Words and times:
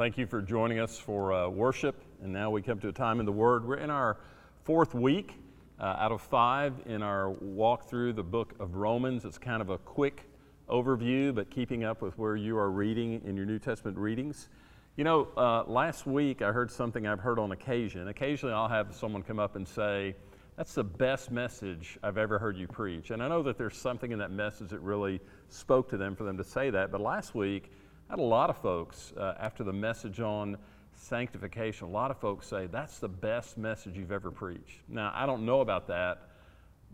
thank 0.00 0.16
you 0.16 0.26
for 0.26 0.40
joining 0.40 0.80
us 0.80 0.98
for 0.98 1.30
uh, 1.30 1.46
worship. 1.46 2.02
And 2.22 2.32
now 2.32 2.50
we 2.50 2.62
come 2.62 2.78
to 2.78 2.88
a 2.88 2.92
time 2.92 3.20
in 3.20 3.26
the 3.26 3.32
Word. 3.32 3.68
We're 3.68 3.76
in 3.76 3.90
our 3.90 4.16
fourth 4.64 4.94
week 4.94 5.34
uh, 5.78 5.84
out 5.98 6.10
of 6.10 6.22
five 6.22 6.72
in 6.86 7.02
our 7.02 7.28
walk 7.28 7.86
through 7.86 8.14
the 8.14 8.22
book 8.22 8.54
of 8.58 8.76
Romans. 8.76 9.26
It's 9.26 9.36
kind 9.36 9.60
of 9.60 9.68
a 9.68 9.76
quick 9.76 10.24
overview, 10.70 11.34
but 11.34 11.50
keeping 11.50 11.84
up 11.84 12.00
with 12.00 12.16
where 12.16 12.34
you 12.34 12.56
are 12.56 12.70
reading 12.70 13.20
in 13.26 13.36
your 13.36 13.44
New 13.44 13.58
Testament 13.58 13.98
readings. 13.98 14.48
You 14.96 15.04
know, 15.04 15.28
uh, 15.36 15.64
last 15.64 16.06
week 16.06 16.40
I 16.40 16.50
heard 16.50 16.70
something 16.70 17.06
I've 17.06 17.20
heard 17.20 17.38
on 17.38 17.52
occasion. 17.52 18.08
Occasionally 18.08 18.54
I'll 18.54 18.68
have 18.68 18.94
someone 18.94 19.22
come 19.22 19.38
up 19.38 19.54
and 19.54 19.68
say, 19.68 20.16
That's 20.56 20.72
the 20.72 20.84
best 20.84 21.30
message 21.30 21.98
I've 22.02 22.16
ever 22.16 22.38
heard 22.38 22.56
you 22.56 22.68
preach. 22.68 23.10
And 23.10 23.22
I 23.22 23.28
know 23.28 23.42
that 23.42 23.58
there's 23.58 23.76
something 23.76 24.12
in 24.12 24.18
that 24.20 24.30
message 24.30 24.70
that 24.70 24.80
really 24.80 25.20
spoke 25.50 25.90
to 25.90 25.98
them 25.98 26.16
for 26.16 26.24
them 26.24 26.38
to 26.38 26.44
say 26.44 26.70
that. 26.70 26.90
But 26.90 27.02
last 27.02 27.34
week, 27.34 27.70
I 28.10 28.14
had 28.14 28.18
a 28.18 28.22
lot 28.22 28.50
of 28.50 28.56
folks, 28.56 29.12
uh, 29.16 29.34
after 29.38 29.62
the 29.62 29.72
message 29.72 30.18
on 30.18 30.56
sanctification, 30.96 31.86
a 31.86 31.90
lot 31.90 32.10
of 32.10 32.18
folks 32.18 32.48
say, 32.48 32.66
that's 32.66 32.98
the 32.98 33.08
best 33.08 33.56
message 33.56 33.96
you've 33.96 34.10
ever 34.10 34.32
preached. 34.32 34.80
Now, 34.88 35.12
I 35.14 35.26
don't 35.26 35.46
know 35.46 35.60
about 35.60 35.86
that, 35.86 36.22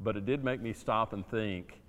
but 0.03 0.19
it 0.19 0.27
did 0.27 0.45
make 0.45 0.61
me 0.61 0.75
stop 0.75 1.15
and 1.15 1.27
think. 1.27 1.81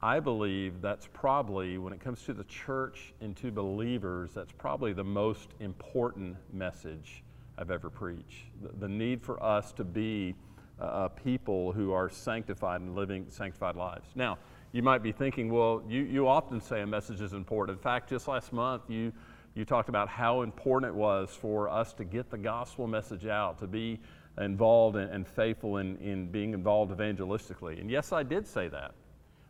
I 0.00 0.20
believe 0.20 0.80
that's 0.80 1.08
probably, 1.12 1.76
when 1.76 1.92
it 1.92 1.98
comes 1.98 2.22
to 2.26 2.34
the 2.34 2.44
church 2.44 3.12
and 3.20 3.36
to 3.38 3.50
believers, 3.50 4.30
that's 4.32 4.52
probably 4.52 4.92
the 4.92 5.02
most 5.02 5.48
important 5.58 6.36
message 6.52 7.24
I've 7.58 7.72
ever 7.72 7.90
preached. 7.90 8.44
The, 8.62 8.86
the 8.86 8.88
need 8.88 9.22
for 9.22 9.42
us 9.42 9.72
to 9.72 9.82
be 9.82 10.36
uh, 10.80 11.08
people 11.08 11.72
who 11.72 11.90
are 11.90 12.08
sanctified 12.08 12.80
and 12.80 12.94
living 12.94 13.26
sanctified 13.28 13.74
lives. 13.74 14.06
Now, 14.14 14.38
you 14.72 14.82
might 14.82 15.02
be 15.02 15.12
thinking, 15.12 15.52
well, 15.52 15.82
you, 15.86 16.02
you 16.02 16.26
often 16.26 16.60
say 16.60 16.80
a 16.80 16.86
message 16.86 17.20
is 17.20 17.34
important. 17.34 17.76
In 17.78 17.82
fact, 17.82 18.08
just 18.08 18.26
last 18.26 18.52
month, 18.54 18.82
you, 18.88 19.12
you 19.54 19.66
talked 19.66 19.90
about 19.90 20.08
how 20.08 20.40
important 20.40 20.90
it 20.90 20.94
was 20.94 21.30
for 21.30 21.68
us 21.68 21.92
to 21.94 22.04
get 22.04 22.30
the 22.30 22.38
gospel 22.38 22.86
message 22.86 23.26
out, 23.26 23.58
to 23.58 23.66
be 23.66 24.00
involved 24.38 24.96
and, 24.96 25.10
and 25.10 25.28
faithful 25.28 25.76
in, 25.76 25.98
in 25.98 26.26
being 26.26 26.54
involved 26.54 26.90
evangelistically. 26.90 27.78
And 27.80 27.90
yes, 27.90 28.12
I 28.12 28.22
did 28.22 28.46
say 28.46 28.68
that. 28.68 28.94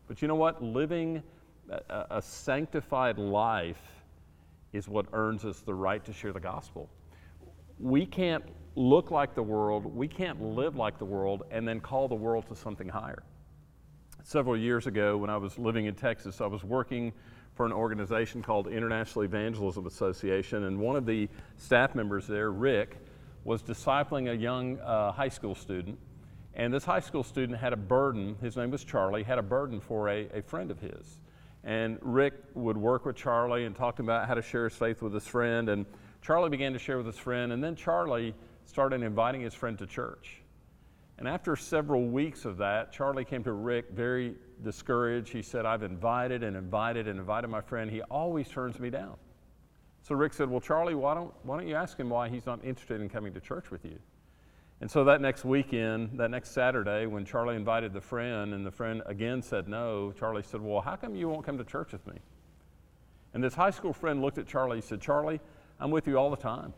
But 0.07 0.21
you 0.21 0.27
know 0.27 0.35
what? 0.35 0.61
Living 0.61 1.23
a, 1.69 2.05
a 2.11 2.21
sanctified 2.21 3.17
life 3.17 3.81
is 4.73 4.89
what 4.89 5.05
earns 5.13 5.45
us 5.45 5.61
the 5.61 5.73
right 5.73 6.03
to 6.03 6.11
share 6.11 6.33
the 6.33 6.39
gospel. 6.39 6.89
We 7.79 8.05
can't 8.05 8.43
look 8.75 9.09
like 9.09 9.35
the 9.35 9.43
world, 9.43 9.85
we 9.85 10.07
can't 10.07 10.41
live 10.41 10.75
like 10.75 10.97
the 10.97 11.05
world, 11.05 11.43
and 11.49 11.65
then 11.65 11.79
call 11.79 12.09
the 12.09 12.15
world 12.15 12.47
to 12.47 12.55
something 12.55 12.89
higher 12.89 13.23
several 14.23 14.57
years 14.57 14.87
ago 14.87 15.17
when 15.17 15.29
I 15.29 15.37
was 15.37 15.59
living 15.59 15.85
in 15.85 15.95
Texas, 15.95 16.41
I 16.41 16.47
was 16.47 16.63
working 16.63 17.13
for 17.55 17.65
an 17.65 17.71
organization 17.71 18.41
called 18.41 18.67
International 18.67 19.25
Evangelism 19.25 19.85
Association, 19.85 20.63
and 20.63 20.79
one 20.79 20.95
of 20.95 21.05
the 21.05 21.29
staff 21.57 21.93
members 21.93 22.25
there, 22.25 22.51
Rick, 22.51 22.97
was 23.43 23.61
discipling 23.61 24.31
a 24.31 24.35
young 24.35 24.79
uh, 24.79 25.11
high 25.11 25.29
school 25.29 25.53
student. 25.53 25.99
And 26.55 26.73
this 26.73 26.85
high 26.85 26.99
school 26.99 27.23
student 27.23 27.59
had 27.59 27.73
a 27.73 27.77
burden, 27.77 28.35
his 28.41 28.55
name 28.55 28.71
was 28.71 28.83
Charlie, 28.83 29.23
had 29.23 29.37
a 29.37 29.43
burden 29.43 29.79
for 29.79 30.09
a, 30.09 30.29
a 30.33 30.41
friend 30.41 30.71
of 30.71 30.79
his. 30.79 31.19
And 31.63 31.97
Rick 32.01 32.33
would 32.53 32.77
work 32.77 33.05
with 33.05 33.15
Charlie 33.15 33.65
and 33.65 33.75
talk 33.75 33.99
about 33.99 34.27
how 34.27 34.33
to 34.33 34.41
share 34.41 34.65
his 34.65 34.77
faith 34.77 35.01
with 35.01 35.13
his 35.13 35.27
friend. 35.27 35.69
And 35.69 35.85
Charlie 36.21 36.49
began 36.49 36.73
to 36.73 36.79
share 36.79 36.97
with 36.97 37.07
his 37.07 37.17
friend, 37.17 37.51
and 37.51 37.63
then 37.63 37.75
Charlie 37.75 38.33
started 38.65 39.01
inviting 39.01 39.41
his 39.41 39.53
friend 39.53 39.77
to 39.79 39.85
church. 39.85 40.42
And 41.17 41.27
after 41.27 41.55
several 41.55 42.07
weeks 42.07 42.45
of 42.45 42.57
that, 42.57 42.91
Charlie 42.91 43.25
came 43.25 43.43
to 43.43 43.51
Rick 43.51 43.91
very 43.91 44.35
discouraged. 44.63 45.31
He 45.31 45.41
said, 45.41 45.65
I've 45.65 45.83
invited 45.83 46.43
and 46.43 46.57
invited 46.57 47.07
and 47.07 47.19
invited 47.19 47.49
my 47.49 47.61
friend. 47.61 47.89
He 47.89 48.01
always 48.03 48.49
turns 48.49 48.79
me 48.79 48.89
down. 48.89 49.15
So 50.01 50.15
Rick 50.15 50.33
said, 50.33 50.49
Well, 50.49 50.59
Charlie, 50.59 50.95
why 50.95 51.13
don't, 51.13 51.33
why 51.43 51.57
don't 51.57 51.67
you 51.67 51.75
ask 51.75 51.97
him 51.97 52.09
why 52.09 52.29
he's 52.29 52.45
not 52.45 52.63
interested 52.63 52.99
in 52.99 53.09
coming 53.09 53.33
to 53.33 53.39
church 53.39 53.71
with 53.71 53.85
you? 53.85 53.99
And 54.81 54.91
so 54.91 55.05
that 55.05 55.21
next 55.21 55.45
weekend, 55.45 56.19
that 56.19 56.29
next 56.29 56.51
Saturday, 56.51 57.05
when 57.05 57.23
Charlie 57.23 57.55
invited 57.55 57.93
the 57.93 58.01
friend 58.01 58.53
and 58.53 58.65
the 58.65 58.71
friend 58.71 59.01
again 59.05 59.41
said 59.41 59.67
no, 59.69 60.11
Charlie 60.19 60.43
said, 60.43 60.61
Well, 60.61 60.81
how 60.81 60.97
come 60.97 61.15
you 61.15 61.29
won't 61.29 61.45
come 61.45 61.57
to 61.57 61.63
church 61.63 61.93
with 61.93 62.05
me? 62.05 62.19
And 63.33 63.43
this 63.43 63.53
high 63.53 63.71
school 63.71 63.93
friend 63.93 64.21
looked 64.21 64.39
at 64.39 64.47
Charlie 64.47 64.77
and 64.77 64.83
said, 64.83 64.99
Charlie, 64.99 65.39
I'm 65.79 65.89
with 65.89 66.07
you 66.07 66.17
all 66.17 66.29
the 66.29 66.37
time. 66.37 66.73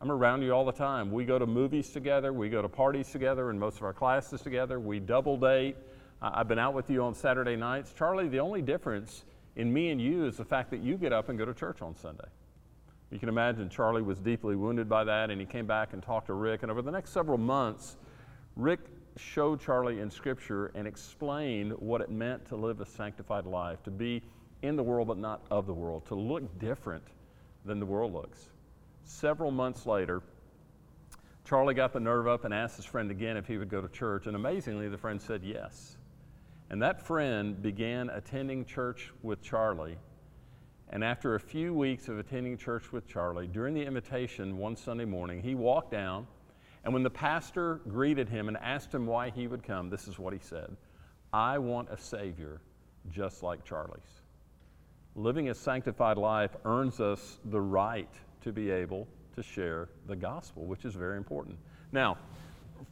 I'm 0.00 0.12
around 0.12 0.42
you 0.42 0.52
all 0.52 0.64
the 0.64 0.72
time. 0.72 1.10
We 1.10 1.24
go 1.24 1.40
to 1.40 1.46
movies 1.46 1.90
together, 1.90 2.32
we 2.32 2.48
go 2.48 2.62
to 2.62 2.68
parties 2.68 3.10
together, 3.10 3.50
and 3.50 3.58
most 3.58 3.78
of 3.78 3.82
our 3.82 3.92
classes 3.92 4.40
together. 4.40 4.78
We 4.78 5.00
double 5.00 5.36
date. 5.36 5.76
I've 6.22 6.46
been 6.46 6.58
out 6.58 6.72
with 6.74 6.88
you 6.88 7.02
on 7.02 7.14
Saturday 7.14 7.56
nights. 7.56 7.92
Charlie, 7.96 8.28
the 8.28 8.38
only 8.38 8.62
difference 8.62 9.24
in 9.56 9.72
me 9.72 9.90
and 9.90 10.00
you 10.00 10.24
is 10.26 10.36
the 10.36 10.44
fact 10.44 10.70
that 10.70 10.80
you 10.82 10.96
get 10.96 11.12
up 11.12 11.28
and 11.28 11.38
go 11.38 11.44
to 11.44 11.52
church 11.52 11.82
on 11.82 11.96
Sunday. 11.96 12.28
You 13.10 13.18
can 13.18 13.28
imagine 13.28 13.68
Charlie 13.68 14.02
was 14.02 14.20
deeply 14.20 14.54
wounded 14.54 14.88
by 14.88 15.02
that, 15.02 15.30
and 15.30 15.40
he 15.40 15.46
came 15.46 15.66
back 15.66 15.92
and 15.94 16.02
talked 16.02 16.28
to 16.28 16.34
Rick. 16.34 16.62
And 16.62 16.70
over 16.70 16.82
the 16.82 16.92
next 16.92 17.10
several 17.10 17.38
months, 17.38 17.96
Rick 18.54 18.80
showed 19.16 19.60
Charlie 19.60 19.98
in 19.98 20.10
Scripture 20.10 20.70
and 20.76 20.86
explained 20.86 21.72
what 21.72 22.00
it 22.00 22.10
meant 22.10 22.46
to 22.50 22.56
live 22.56 22.80
a 22.80 22.86
sanctified 22.86 23.46
life, 23.46 23.82
to 23.82 23.90
be 23.90 24.22
in 24.62 24.76
the 24.76 24.82
world 24.82 25.08
but 25.08 25.18
not 25.18 25.42
of 25.50 25.66
the 25.66 25.74
world, 25.74 26.06
to 26.06 26.14
look 26.14 26.58
different 26.60 27.04
than 27.64 27.80
the 27.80 27.86
world 27.86 28.12
looks. 28.12 28.50
Several 29.08 29.50
months 29.50 29.86
later, 29.86 30.22
Charlie 31.46 31.72
got 31.72 31.94
the 31.94 31.98
nerve 31.98 32.28
up 32.28 32.44
and 32.44 32.52
asked 32.52 32.76
his 32.76 32.84
friend 32.84 33.10
again 33.10 33.38
if 33.38 33.46
he 33.46 33.56
would 33.56 33.70
go 33.70 33.80
to 33.80 33.88
church, 33.88 34.26
and 34.26 34.36
amazingly, 34.36 34.86
the 34.90 34.98
friend 34.98 35.20
said 35.20 35.42
yes. 35.42 35.96
And 36.68 36.82
that 36.82 37.00
friend 37.00 37.60
began 37.60 38.10
attending 38.10 38.66
church 38.66 39.10
with 39.22 39.40
Charlie. 39.40 39.96
And 40.90 41.02
after 41.02 41.34
a 41.34 41.40
few 41.40 41.72
weeks 41.72 42.08
of 42.08 42.18
attending 42.18 42.58
church 42.58 42.92
with 42.92 43.08
Charlie, 43.08 43.46
during 43.46 43.72
the 43.72 43.82
invitation 43.82 44.58
one 44.58 44.76
Sunday 44.76 45.06
morning, 45.06 45.40
he 45.40 45.54
walked 45.54 45.90
down, 45.90 46.26
and 46.84 46.92
when 46.92 47.02
the 47.02 47.10
pastor 47.10 47.80
greeted 47.88 48.28
him 48.28 48.48
and 48.48 48.58
asked 48.58 48.92
him 48.92 49.06
why 49.06 49.30
he 49.30 49.46
would 49.46 49.62
come, 49.62 49.88
this 49.88 50.06
is 50.06 50.18
what 50.18 50.34
he 50.34 50.38
said 50.38 50.76
I 51.32 51.56
want 51.56 51.88
a 51.90 51.96
Savior 51.96 52.60
just 53.10 53.42
like 53.42 53.64
Charlie's. 53.64 54.20
Living 55.16 55.48
a 55.48 55.54
sanctified 55.54 56.18
life 56.18 56.54
earns 56.66 57.00
us 57.00 57.38
the 57.46 57.60
right 57.60 58.14
to 58.42 58.52
be 58.52 58.70
able 58.70 59.06
to 59.34 59.42
share 59.42 59.88
the 60.06 60.16
gospel, 60.16 60.64
which 60.64 60.84
is 60.84 60.94
very 60.94 61.16
important. 61.16 61.56
Now, 61.92 62.18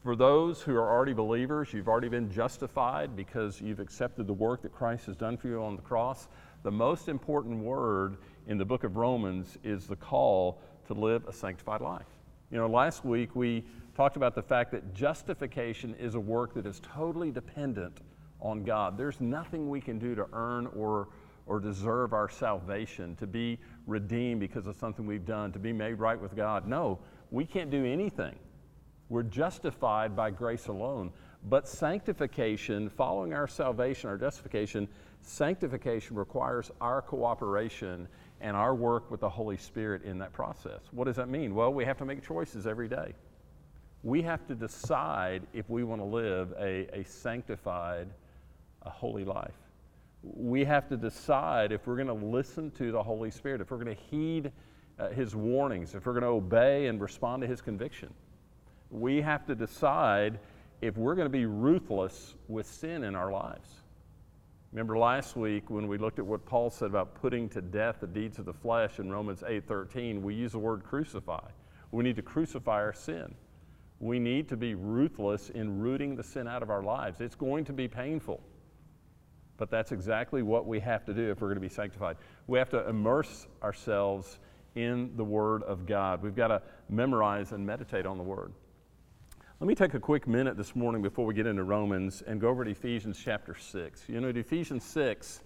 for 0.02 0.16
those 0.16 0.60
who 0.60 0.74
are 0.74 0.90
already 0.90 1.12
believers, 1.12 1.72
you've 1.72 1.88
already 1.88 2.08
been 2.08 2.30
justified 2.30 3.16
because 3.16 3.60
you've 3.60 3.80
accepted 3.80 4.26
the 4.26 4.32
work 4.32 4.62
that 4.62 4.72
Christ 4.72 5.06
has 5.06 5.16
done 5.16 5.36
for 5.36 5.48
you 5.48 5.62
on 5.62 5.76
the 5.76 5.82
cross. 5.82 6.28
The 6.62 6.70
most 6.70 7.08
important 7.08 7.58
word 7.58 8.16
in 8.46 8.58
the 8.58 8.64
book 8.64 8.84
of 8.84 8.96
Romans 8.96 9.58
is 9.62 9.86
the 9.86 9.96
call 9.96 10.60
to 10.86 10.94
live 10.94 11.26
a 11.26 11.32
sanctified 11.32 11.80
life. 11.80 12.06
You 12.50 12.58
know, 12.58 12.68
last 12.68 13.04
week 13.04 13.34
we 13.34 13.64
talked 13.96 14.16
about 14.16 14.34
the 14.34 14.42
fact 14.42 14.70
that 14.72 14.94
justification 14.94 15.94
is 15.98 16.14
a 16.14 16.20
work 16.20 16.54
that 16.54 16.66
is 16.66 16.80
totally 16.80 17.30
dependent 17.30 18.00
on 18.40 18.62
God. 18.62 18.96
There's 18.96 19.20
nothing 19.20 19.68
we 19.68 19.80
can 19.80 19.98
do 19.98 20.14
to 20.14 20.26
earn 20.32 20.68
or 20.76 21.08
or 21.46 21.60
deserve 21.60 22.12
our 22.12 22.28
salvation, 22.28 23.14
to 23.16 23.26
be 23.26 23.58
redeemed 23.86 24.40
because 24.40 24.66
of 24.66 24.76
something 24.76 25.06
we've 25.06 25.24
done, 25.24 25.52
to 25.52 25.58
be 25.58 25.72
made 25.72 25.94
right 25.94 26.20
with 26.20 26.34
God. 26.34 26.66
No, 26.66 26.98
we 27.30 27.44
can't 27.44 27.70
do 27.70 27.84
anything. 27.84 28.34
We're 29.08 29.22
justified 29.22 30.16
by 30.16 30.30
grace 30.30 30.66
alone. 30.66 31.12
But 31.44 31.68
sanctification, 31.68 32.90
following 32.90 33.32
our 33.32 33.46
salvation, 33.46 34.10
our 34.10 34.18
justification, 34.18 34.88
sanctification 35.22 36.16
requires 36.16 36.72
our 36.80 37.00
cooperation 37.00 38.08
and 38.40 38.56
our 38.56 38.74
work 38.74 39.10
with 39.10 39.20
the 39.20 39.28
Holy 39.28 39.56
Spirit 39.56 40.02
in 40.02 40.18
that 40.18 40.32
process. 40.32 40.80
What 40.90 41.04
does 41.04 41.16
that 41.16 41.28
mean? 41.28 41.54
Well, 41.54 41.72
we 41.72 41.84
have 41.84 41.98
to 41.98 42.04
make 42.04 42.26
choices 42.26 42.66
every 42.66 42.88
day. 42.88 43.14
We 44.02 44.22
have 44.22 44.46
to 44.48 44.54
decide 44.56 45.42
if 45.52 45.70
we 45.70 45.84
want 45.84 46.00
to 46.00 46.04
live 46.04 46.52
a, 46.58 46.88
a 46.92 47.04
sanctified, 47.04 48.08
a 48.82 48.90
holy 48.90 49.25
life 49.25 49.54
we 50.34 50.64
have 50.64 50.88
to 50.88 50.96
decide 50.96 51.73
if 51.73 51.87
we're 51.87 51.96
going 51.96 52.06
to 52.08 52.26
listen 52.26 52.70
to 52.73 52.90
the 52.90 53.02
Holy 53.02 53.31
Spirit, 53.31 53.61
if 53.61 53.70
we're 53.70 53.82
going 53.82 53.94
to 53.94 54.02
heed 54.11 54.52
uh, 54.99 55.08
His 55.08 55.37
warnings, 55.37 55.94
if 55.94 56.06
we're 56.06 56.12
going 56.12 56.23
to 56.23 56.28
obey 56.28 56.87
and 56.87 57.00
respond 57.00 57.43
to 57.43 57.46
His 57.46 57.61
conviction. 57.61 58.12
We 58.90 59.20
have 59.20 59.46
to 59.46 59.55
decide 59.55 60.38
if 60.81 60.96
we're 60.96 61.14
going 61.14 61.26
to 61.26 61.31
be 61.31 61.46
ruthless 61.46 62.34
with 62.49 62.67
sin 62.67 63.05
in 63.05 63.14
our 63.14 63.32
lives. 63.32 63.82
Remember 64.73 64.99
last 64.99 65.37
week 65.37 65.70
when 65.70 65.88
we 65.88 65.96
looked 65.96 66.19
at 66.19 66.26
what 66.26 66.44
Paul 66.44 66.70
said 66.70 66.87
about 66.87 67.14
putting 67.14 67.49
to 67.50 67.62
death 67.62 67.96
the 68.00 68.06
deeds 68.06 68.38
of 68.38 68.44
the 68.44 68.52
flesh 68.52 68.99
in 68.99 69.11
Romans 69.11 69.43
8:13, 69.43 70.23
we 70.23 70.34
use 70.34 70.52
the 70.52 70.58
word 70.58 70.84
crucify. 70.84 71.49
We 71.93 72.05
need 72.05 72.17
to 72.17 72.23
crucify 72.23 72.82
our 72.82 72.93
sin. 72.93 73.34
We 74.00 74.19
need 74.19 74.49
to 74.50 74.56
be 74.56 74.75
ruthless 74.75 75.49
in 75.50 75.81
rooting 75.81 76.17
the 76.17 76.23
sin 76.23 76.46
out 76.46 76.62
of 76.62 76.69
our 76.69 76.82
lives. 76.82 77.20
It's 77.20 77.34
going 77.34 77.64
to 77.64 77.73
be 77.73 77.88
painful. 77.88 78.43
But 79.56 79.70
that's 79.70 79.93
exactly 79.93 80.43
what 80.43 80.67
we 80.67 80.81
have 80.81 81.05
to 81.06 81.14
do 81.14 81.31
if 81.31 81.41
we're 81.41 81.49
going 81.49 81.56
to 81.56 81.61
be 81.61 81.69
sanctified. 81.69 82.17
We 82.47 82.58
have 82.58 82.69
to 82.70 82.88
immerse 82.88 83.47
ourselves 83.62 84.38
in 84.75 85.17
the 85.17 85.25
Word 85.25 85.62
of 85.62 85.87
God. 85.87 86.23
We've 86.23 86.37
got 86.37 86.49
to 86.49 86.62
memorize 86.88 87.53
and 87.53 87.64
meditate 87.64 88.05
on 88.06 88.19
the 88.19 88.23
Word. 88.23 88.53
Let 89.58 89.67
me 89.67 89.75
take 89.75 89.94
a 89.94 90.00
quick 90.00 90.29
minute 90.29 90.58
this 90.58 90.76
morning 90.76 91.00
before 91.00 91.25
we 91.25 91.32
get 91.32 91.47
into 91.47 91.64
Romans 91.64 92.23
and 92.26 92.38
go 92.38 92.49
over 92.49 92.62
to 92.62 92.70
Ephesians 92.70 93.19
chapter 93.23 93.55
6. 93.55 94.03
You 94.06 94.20
know, 94.20 94.29
in 94.29 94.37
Ephesians 94.37 94.85
6, 94.85 95.41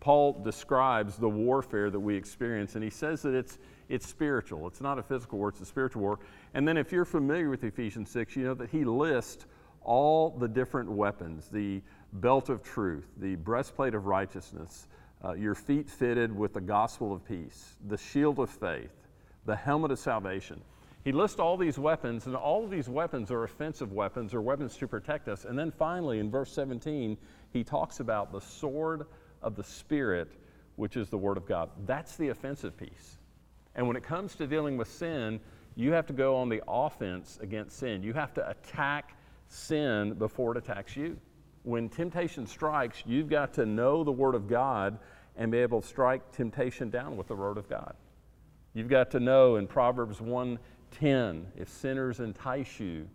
Paul 0.00 0.42
describes 0.42 1.16
the 1.16 1.28
warfare 1.28 1.90
that 1.90 2.00
we 2.00 2.16
experience, 2.16 2.74
and 2.74 2.82
he 2.82 2.88
says 2.90 3.20
that 3.22 3.34
it's, 3.34 3.58
It's 3.90 4.06
spiritual. 4.08 4.66
It's 4.66 4.80
not 4.80 4.98
a 4.98 5.02
physical 5.02 5.38
war, 5.38 5.50
it's 5.50 5.60
a 5.60 5.66
spiritual 5.66 6.00
war. 6.00 6.18
And 6.54 6.66
then 6.66 6.78
if 6.78 6.92
you're 6.92 7.04
familiar 7.04 7.50
with 7.50 7.62
Ephesians 7.62 8.10
6, 8.10 8.34
you 8.36 8.44
know 8.44 8.54
that 8.54 8.70
he 8.70 8.84
lists 8.84 9.44
all 9.84 10.30
the 10.30 10.48
different 10.48 10.90
weapons 10.90 11.48
the 11.48 11.82
belt 12.14 12.48
of 12.48 12.62
truth, 12.62 13.06
the 13.16 13.36
breastplate 13.36 13.94
of 13.94 14.06
righteousness, 14.06 14.86
uh, 15.24 15.32
your 15.32 15.54
feet 15.54 15.88
fitted 15.88 16.36
with 16.36 16.52
the 16.52 16.60
gospel 16.60 17.12
of 17.12 17.24
peace, 17.26 17.76
the 17.88 17.96
shield 17.96 18.38
of 18.38 18.50
faith, 18.50 18.92
the 19.46 19.56
helmet 19.56 19.90
of 19.90 19.98
salvation. 19.98 20.60
He 21.04 21.10
lists 21.10 21.40
all 21.40 21.56
these 21.56 21.78
weapons, 21.78 22.26
and 22.26 22.36
all 22.36 22.62
of 22.62 22.70
these 22.70 22.88
weapons 22.88 23.30
are 23.30 23.42
offensive 23.42 23.92
weapons 23.92 24.34
or 24.34 24.40
weapons 24.40 24.76
to 24.76 24.86
protect 24.86 25.28
us. 25.28 25.44
And 25.44 25.58
then 25.58 25.72
finally, 25.72 26.20
in 26.20 26.30
verse 26.30 26.52
17, 26.52 27.16
he 27.52 27.64
talks 27.64 27.98
about 27.98 28.30
the 28.30 28.40
sword 28.40 29.06
of 29.42 29.56
the 29.56 29.64
Spirit, 29.64 30.30
which 30.76 30.96
is 30.96 31.08
the 31.08 31.18
Word 31.18 31.36
of 31.36 31.46
God. 31.46 31.70
That's 31.86 32.16
the 32.16 32.28
offensive 32.28 32.76
piece. 32.76 33.18
And 33.74 33.88
when 33.88 33.96
it 33.96 34.04
comes 34.04 34.36
to 34.36 34.46
dealing 34.46 34.76
with 34.76 34.88
sin, 34.88 35.40
you 35.74 35.92
have 35.92 36.06
to 36.06 36.12
go 36.12 36.36
on 36.36 36.48
the 36.48 36.62
offense 36.68 37.38
against 37.40 37.78
sin. 37.78 38.02
You 38.02 38.12
have 38.12 38.34
to 38.34 38.48
attack 38.48 39.16
sin 39.52 40.14
before 40.14 40.52
it 40.52 40.58
attacks 40.58 40.96
you. 40.96 41.16
When 41.64 41.88
temptation 41.88 42.46
strikes, 42.46 43.02
you've 43.06 43.28
got 43.28 43.52
to 43.54 43.66
know 43.66 44.02
the 44.02 44.12
Word 44.12 44.34
of 44.34 44.48
God 44.48 44.98
and 45.36 45.52
be 45.52 45.58
able 45.58 45.80
to 45.80 45.86
strike 45.86 46.32
temptation 46.32 46.90
down 46.90 47.16
with 47.16 47.28
the 47.28 47.36
Word 47.36 47.58
of 47.58 47.68
God. 47.68 47.94
You've 48.74 48.88
got 48.88 49.10
to 49.12 49.20
know 49.20 49.56
in 49.56 49.66
Proverbs 49.66 50.18
1:10, 50.18 51.44
if 51.56 51.68
sinners 51.68 52.20
entice 52.20 52.80
you, 52.80 53.08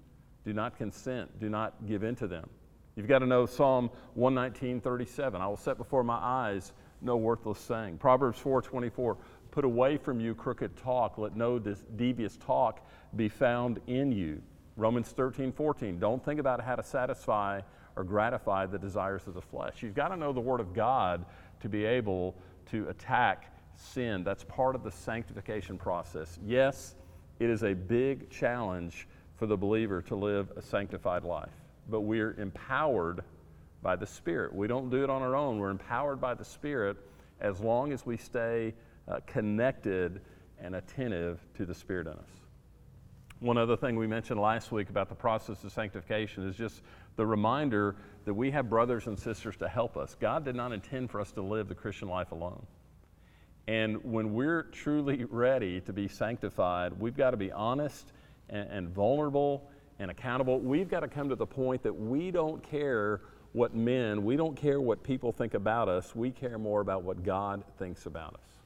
do 0.45 0.53
not 0.53 0.77
consent, 0.77 1.39
do 1.39 1.49
not 1.49 1.73
give 1.85 2.03
in 2.03 2.15
to 2.15 2.27
them. 2.27 2.49
You've 2.95 3.07
got 3.07 3.19
to 3.19 3.25
know 3.25 3.45
Psalm 3.45 3.89
119:37, 4.15 5.41
I 5.41 5.47
will 5.47 5.57
set 5.57 5.77
before 5.77 6.03
my 6.03 6.17
eyes 6.17 6.73
no 7.01 7.17
worthless 7.17 7.59
saying. 7.59 7.97
Proverbs 7.97 8.39
4:24, 8.39 9.17
put 9.51 9.65
away 9.65 9.97
from 9.97 10.19
you 10.19 10.33
crooked 10.33 10.75
talk, 10.77 11.17
let 11.17 11.35
no 11.35 11.59
devious 11.59 12.37
talk 12.37 12.87
be 13.15 13.27
found 13.27 13.79
in 13.87 14.11
you. 14.11 14.41
Romans 14.77 15.11
13:14, 15.11 15.99
don't 15.99 16.23
think 16.23 16.39
about 16.39 16.61
how 16.61 16.75
to 16.75 16.83
satisfy 16.83 17.61
or 17.95 18.03
gratify 18.03 18.67
the 18.67 18.77
desires 18.77 19.25
of 19.27 19.33
the 19.33 19.41
flesh. 19.41 19.81
You've 19.81 19.95
got 19.95 20.09
to 20.09 20.15
know 20.15 20.31
the 20.31 20.39
Word 20.39 20.59
of 20.59 20.73
God 20.73 21.25
to 21.61 21.67
be 21.67 21.83
able 21.83 22.35
to 22.67 22.87
attack 22.89 23.51
sin. 23.75 24.23
That's 24.23 24.43
part 24.43 24.75
of 24.75 24.83
the 24.83 24.91
sanctification 24.91 25.79
process. 25.79 26.37
Yes, 26.45 26.95
it 27.39 27.49
is 27.49 27.63
a 27.63 27.73
big 27.73 28.29
challenge 28.29 29.07
for 29.35 29.47
the 29.47 29.57
believer 29.57 30.01
to 30.03 30.15
live 30.15 30.51
a 30.55 30.61
sanctified 30.61 31.23
life, 31.23 31.49
but 31.89 32.01
we're 32.01 32.33
empowered 32.33 33.23
by 33.81 33.95
the 33.95 34.05
Spirit. 34.05 34.53
We 34.53 34.67
don't 34.67 34.89
do 34.89 35.03
it 35.03 35.09
on 35.09 35.23
our 35.23 35.35
own. 35.35 35.57
We're 35.57 35.71
empowered 35.71 36.21
by 36.21 36.35
the 36.35 36.45
Spirit 36.45 36.97
as 37.41 37.59
long 37.59 37.91
as 37.91 38.05
we 38.05 38.17
stay 38.17 38.75
uh, 39.07 39.21
connected 39.25 40.21
and 40.59 40.75
attentive 40.75 41.39
to 41.55 41.65
the 41.65 41.73
Spirit 41.73 42.07
in 42.07 42.13
us. 42.13 42.46
One 43.39 43.57
other 43.59 43.77
thing 43.77 43.95
we 43.97 44.07
mentioned 44.07 44.39
last 44.39 44.71
week 44.71 44.89
about 44.89 45.09
the 45.09 45.15
process 45.15 45.63
of 45.63 45.71
sanctification 45.71 46.47
is 46.47 46.55
just 46.55 46.81
the 47.17 47.25
reminder 47.25 47.95
that 48.25 48.33
we 48.33 48.49
have 48.49 48.67
brothers 48.67 49.05
and 49.05 49.17
sisters 49.17 49.55
to 49.57 49.67
help 49.67 49.95
us. 49.95 50.15
God 50.19 50.43
did 50.43 50.55
not 50.55 50.71
intend 50.71 51.11
for 51.11 51.21
us 51.21 51.31
to 51.33 51.41
live 51.41 51.67
the 51.67 51.75
Christian 51.75 52.07
life 52.07 52.31
alone. 52.31 52.65
And 53.67 54.03
when 54.03 54.33
we're 54.33 54.63
truly 54.63 55.25
ready 55.25 55.81
to 55.81 55.93
be 55.93 56.07
sanctified, 56.07 56.93
we've 56.93 57.15
got 57.15 57.31
to 57.31 57.37
be 57.37 57.51
honest 57.51 58.11
and, 58.49 58.67
and 58.71 58.89
vulnerable 58.89 59.69
and 59.99 60.09
accountable. 60.09 60.59
We've 60.59 60.89
got 60.89 61.01
to 61.01 61.07
come 61.07 61.29
to 61.29 61.35
the 61.35 61.45
point 61.45 61.83
that 61.83 61.93
we 61.93 62.31
don't 62.31 62.63
care 62.63 63.21
what 63.53 63.75
men, 63.75 64.23
we 64.23 64.35
don't 64.35 64.55
care 64.55 64.81
what 64.81 65.03
people 65.03 65.31
think 65.31 65.53
about 65.53 65.89
us. 65.89 66.15
We 66.15 66.31
care 66.31 66.57
more 66.57 66.81
about 66.81 67.03
what 67.03 67.23
God 67.23 67.63
thinks 67.77 68.07
about 68.07 68.33
us. 68.33 68.63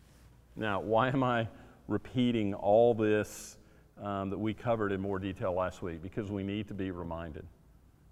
Now, 0.55 0.79
why 0.79 1.09
am 1.09 1.23
I 1.23 1.47
repeating 1.87 2.53
all 2.53 2.93
this 2.93 3.57
um, 4.01 4.29
that 4.29 4.37
we 4.37 4.53
covered 4.53 4.91
in 4.91 4.99
more 4.99 5.19
detail 5.19 5.53
last 5.53 5.81
week? 5.81 6.01
Because 6.01 6.31
we 6.31 6.43
need 6.43 6.67
to 6.67 6.73
be 6.73 6.91
reminded. 6.91 7.45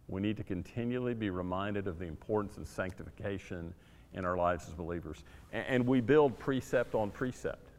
We 0.07 0.21
need 0.21 0.37
to 0.37 0.43
continually 0.43 1.13
be 1.13 1.29
reminded 1.29 1.87
of 1.87 1.99
the 1.99 2.05
importance 2.05 2.57
of 2.57 2.67
sanctification 2.67 3.73
in 4.13 4.25
our 4.25 4.37
lives 4.37 4.67
as 4.67 4.73
believers. 4.73 5.23
And, 5.51 5.65
and 5.67 5.87
we 5.87 6.01
build 6.01 6.37
precept 6.39 6.95
on 6.95 7.11
precept. 7.11 7.69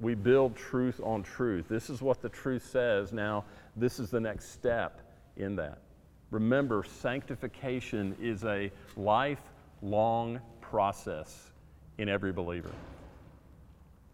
We 0.00 0.14
build 0.14 0.56
truth 0.56 1.00
on 1.02 1.22
truth. 1.22 1.66
This 1.68 1.90
is 1.90 2.00
what 2.00 2.22
the 2.22 2.28
truth 2.28 2.66
says. 2.70 3.12
Now, 3.12 3.44
this 3.76 3.98
is 3.98 4.10
the 4.10 4.20
next 4.20 4.52
step 4.52 5.00
in 5.36 5.56
that. 5.56 5.78
Remember, 6.30 6.84
sanctification 6.84 8.16
is 8.20 8.44
a 8.44 8.70
lifelong 8.96 10.40
process 10.60 11.50
in 11.98 12.08
every 12.08 12.32
believer. 12.32 12.70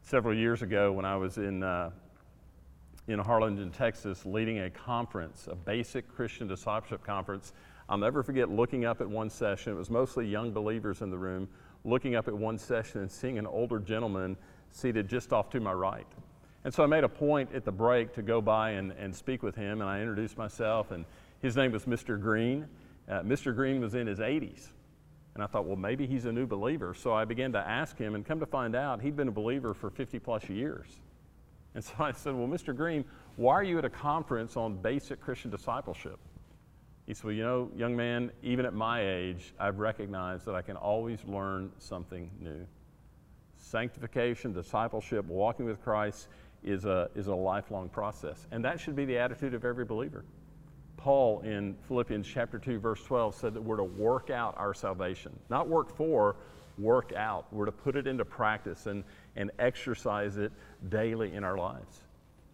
Several 0.03 0.35
years 0.35 0.63
ago, 0.63 0.93
when 0.93 1.05
I 1.05 1.17
was 1.17 1.37
in, 1.37 1.63
uh, 1.63 1.91
in 3.09 3.19
Harlingen, 3.19 3.71
Texas, 3.71 4.27
leading 4.27 4.61
a 4.61 4.71
conference, 4.71 5.49
a 5.51 5.55
basic 5.55 6.09
Christian 6.09 6.49
discipleship 6.49 7.05
conference, 7.05 7.53
I'll 7.89 7.99
never 7.99 8.23
forget 8.23 8.51
looking 8.51 8.85
up 8.85 9.01
at 9.01 9.09
one 9.09 9.31
session. 9.31 9.73
It 9.73 9.77
was 9.77 9.91
mostly 9.91 10.27
young 10.27 10.53
believers 10.53 11.03
in 11.03 11.11
the 11.11 11.19
room, 11.19 11.49
looking 11.85 12.17
up 12.17 12.27
at 12.27 12.35
one 12.35 12.59
session 12.59 13.01
and 13.03 13.11
seeing 13.11 13.39
an 13.39 13.47
older 13.47 13.79
gentleman 13.79 14.37
seated 14.73 15.09
just 15.09 15.33
off 15.33 15.51
to 15.51 15.61
my 15.61 15.73
right. 15.73 16.07
And 16.65 16.75
so 16.75 16.83
I 16.83 16.87
made 16.87 17.05
a 17.05 17.09
point 17.09 17.51
at 17.55 17.65
the 17.65 17.71
break 17.71 18.13
to 18.15 18.23
go 18.23 18.41
by 18.41 18.71
and, 18.71 18.91
and 18.93 19.15
speak 19.15 19.45
with 19.45 19.55
him, 19.55 19.81
and 19.81 19.89
I 19.89 20.01
introduced 20.01 20.37
myself, 20.37 20.91
and 20.91 21.05
his 21.41 21.57
name 21.57 21.71
was 21.71 21.85
Mr. 21.85 22.21
Green. 22.21 22.67
Uh, 23.09 23.21
Mr. 23.21 23.55
Green 23.55 23.81
was 23.81 23.95
in 23.95 24.09
his 24.09 24.19
80s. 24.19 24.71
And 25.35 25.45
I 25.45 25.47
thought, 25.47 25.65
well, 25.65 25.77
maybe 25.77 26.07
he's 26.07 26.25
a 26.25 26.33
new 26.33 26.47
believer. 26.47 26.93
So 26.93 27.13
I 27.13 27.25
began 27.25 27.53
to 27.53 27.59
ask 27.59 27.97
him, 27.97 28.17
and 28.17 28.27
come 28.27 28.41
to 28.41 28.47
find 28.47 28.75
out, 28.75 29.01
he'd 29.01 29.15
been 29.15 29.29
a 29.29 29.33
believer 29.33 29.75
for 29.75 29.91
50 29.91 30.19
plus 30.19 30.49
years. 30.49 30.89
And 31.77 31.85
so 31.85 31.93
I 31.99 32.11
said, 32.13 32.35
well, 32.35 32.49
Mr. 32.49 32.75
Green, 32.75 33.05
why 33.37 33.53
are 33.53 33.63
you 33.63 33.77
at 33.77 33.85
a 33.85 33.91
conference 33.91 34.57
on 34.57 34.77
basic 34.77 35.21
Christian 35.21 35.51
discipleship? 35.51 36.19
He 37.07 37.13
said, 37.13 37.25
Well, 37.25 37.35
you 37.35 37.43
know, 37.43 37.71
young 37.77 37.95
man, 37.95 38.33
even 38.43 38.65
at 38.65 38.73
my 38.73 39.07
age, 39.07 39.53
I've 39.61 39.79
recognized 39.79 40.47
that 40.47 40.55
I 40.55 40.63
can 40.63 40.77
always 40.77 41.23
learn 41.27 41.71
something 41.79 42.31
new. 42.41 42.67
Sanctification, 43.59 44.55
discipleship, 44.55 45.27
walking 45.27 45.67
with 45.67 45.83
Christ 45.85 46.29
is 46.65 46.87
a, 46.87 47.11
is 47.15 47.27
a 47.27 47.35
lifelong 47.35 47.91
process. 47.91 48.47
And 48.53 48.65
that 48.65 48.81
should 48.81 48.97
be 48.97 49.05
the 49.05 49.19
attitude 49.19 49.53
of 49.53 49.67
every 49.67 49.85
believer. 49.85 50.25
Paul 50.97 51.41
in 51.41 51.77
Philippians 51.89 52.27
chapter 52.27 52.59
2, 52.59 52.79
verse 52.79 53.05
12 53.05 53.35
said 53.35 53.53
that 53.53 53.61
we're 53.61 53.77
to 53.77 53.85
work 53.85 54.31
out 54.31 54.55
our 54.57 54.73
salvation. 54.73 55.39
Not 55.51 55.69
work 55.69 55.95
for, 55.95 56.37
work 56.79 57.13
out. 57.15 57.47
We're 57.53 57.67
to 57.67 57.73
put 57.73 57.97
it 57.97 58.07
into 58.07 58.25
practice 58.25 58.87
and, 58.87 59.05
and 59.37 59.51
exercise 59.59 60.37
it 60.37 60.53
daily 60.89 61.35
in 61.35 61.45
our 61.45 61.57
lives. 61.57 62.01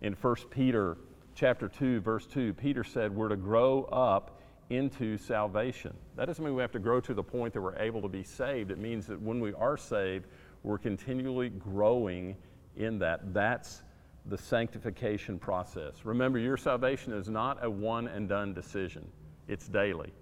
In 0.01 0.15
1 0.15 0.37
Peter 0.51 0.97
chapter 1.35 1.69
2, 1.69 2.01
verse 2.01 2.27
2, 2.27 2.53
Peter 2.55 2.85
said 2.85 3.15
we're 3.15 3.29
to 3.29 3.37
grow 3.37 3.85
up 3.85 4.41
into 4.71 5.17
salvation. 5.19 5.95
That 6.17 6.27
doesn't 6.27 6.45
mean 6.45 6.55
we 6.55 6.63
have 6.63 6.73
to 6.73 6.79
grow 6.79 7.01
to 7.01 7.15
the 7.15 7.23
point 7.23 7.53
that 7.55 7.61
we're 7.61 7.79
able 7.79 8.03
to 8.03 8.09
be 8.09 8.23
saved. 8.23 8.71
It 8.71 8.79
means 8.79 9.07
that 9.07 9.21
when 9.21 9.41
we 9.41 9.53
are 9.55 9.77
saved, 9.77 10.27
we're 10.63 10.79
continually 10.79 11.51
growing 11.51 12.37
in 12.77 12.99
that. 13.01 13.35
That's 13.35 13.83
the 14.27 14.39
sanctification 14.39 15.39
process. 15.39 16.05
Remember, 16.05 16.39
your 16.39 16.57
salvation 16.57 17.13
is 17.13 17.29
not 17.29 17.63
a 17.65 17.71
one 17.71 18.09
and 18.09 18.29
done 18.29 18.55
decision, 18.55 19.07
it's 19.49 19.69
daily. 19.69 20.13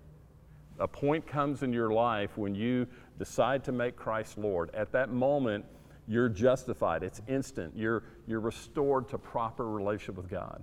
A 0.78 0.88
point 0.88 1.26
comes 1.26 1.62
in 1.62 1.74
your 1.74 1.92
life 1.92 2.38
when 2.38 2.54
you 2.54 2.86
decide 3.18 3.62
to 3.64 3.72
make 3.72 3.96
Christ 3.96 4.38
Lord. 4.38 4.74
At 4.74 4.92
that 4.92 5.10
moment, 5.10 5.66
you're 6.10 6.28
justified. 6.28 7.04
It's 7.04 7.22
instant. 7.28 7.72
You're, 7.76 8.02
you're 8.26 8.40
restored 8.40 9.08
to 9.10 9.18
proper 9.18 9.70
relationship 9.70 10.16
with 10.16 10.28
God. 10.28 10.60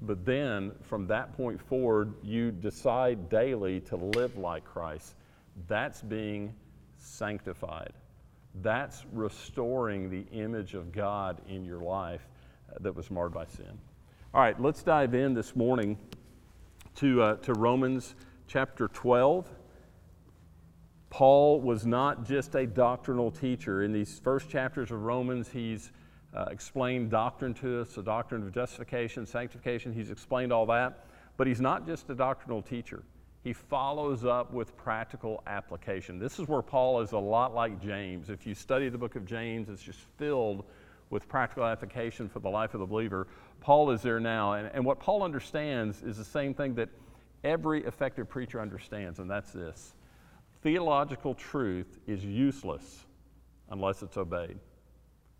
But 0.00 0.24
then 0.24 0.72
from 0.80 1.06
that 1.08 1.36
point 1.36 1.60
forward, 1.60 2.14
you 2.22 2.50
decide 2.50 3.28
daily 3.28 3.80
to 3.82 3.96
live 3.96 4.38
like 4.38 4.64
Christ. 4.64 5.16
That's 5.68 6.00
being 6.00 6.54
sanctified. 6.96 7.92
That's 8.62 9.04
restoring 9.12 10.08
the 10.08 10.24
image 10.32 10.72
of 10.72 10.92
God 10.92 11.42
in 11.46 11.66
your 11.66 11.80
life 11.80 12.26
uh, 12.70 12.78
that 12.80 12.96
was 12.96 13.10
marred 13.10 13.34
by 13.34 13.44
sin. 13.44 13.78
All 14.32 14.40
right, 14.40 14.58
let's 14.58 14.82
dive 14.82 15.12
in 15.12 15.34
this 15.34 15.54
morning 15.54 15.98
to, 16.96 17.20
uh, 17.20 17.36
to 17.36 17.52
Romans 17.52 18.14
chapter 18.46 18.88
12. 18.88 19.46
Paul 21.14 21.60
was 21.60 21.86
not 21.86 22.24
just 22.24 22.56
a 22.56 22.66
doctrinal 22.66 23.30
teacher. 23.30 23.84
In 23.84 23.92
these 23.92 24.18
first 24.18 24.48
chapters 24.48 24.90
of 24.90 25.04
Romans, 25.04 25.48
he's 25.48 25.92
uh, 26.34 26.46
explained 26.50 27.12
doctrine 27.12 27.54
to 27.54 27.82
us, 27.82 27.94
the 27.94 28.02
doctrine 28.02 28.42
of 28.42 28.52
justification, 28.52 29.24
sanctification. 29.24 29.92
He's 29.92 30.10
explained 30.10 30.52
all 30.52 30.66
that. 30.66 31.06
But 31.36 31.46
he's 31.46 31.60
not 31.60 31.86
just 31.86 32.10
a 32.10 32.16
doctrinal 32.16 32.62
teacher, 32.62 33.04
he 33.44 33.52
follows 33.52 34.24
up 34.24 34.52
with 34.52 34.76
practical 34.76 35.40
application. 35.46 36.18
This 36.18 36.40
is 36.40 36.48
where 36.48 36.62
Paul 36.62 37.00
is 37.00 37.12
a 37.12 37.18
lot 37.18 37.54
like 37.54 37.80
James. 37.80 38.28
If 38.28 38.44
you 38.44 38.56
study 38.56 38.88
the 38.88 38.98
book 38.98 39.14
of 39.14 39.24
James, 39.24 39.68
it's 39.68 39.82
just 39.82 40.00
filled 40.18 40.64
with 41.10 41.28
practical 41.28 41.64
application 41.64 42.28
for 42.28 42.40
the 42.40 42.50
life 42.50 42.74
of 42.74 42.80
the 42.80 42.86
believer. 42.86 43.28
Paul 43.60 43.92
is 43.92 44.02
there 44.02 44.18
now. 44.18 44.54
And, 44.54 44.68
and 44.74 44.84
what 44.84 44.98
Paul 44.98 45.22
understands 45.22 46.02
is 46.02 46.16
the 46.16 46.24
same 46.24 46.54
thing 46.54 46.74
that 46.74 46.88
every 47.44 47.84
effective 47.84 48.28
preacher 48.28 48.60
understands, 48.60 49.20
and 49.20 49.30
that's 49.30 49.52
this 49.52 49.94
theological 50.64 51.34
truth 51.34 51.98
is 52.06 52.24
useless 52.24 53.04
unless 53.68 54.02
it's 54.02 54.16
obeyed. 54.16 54.58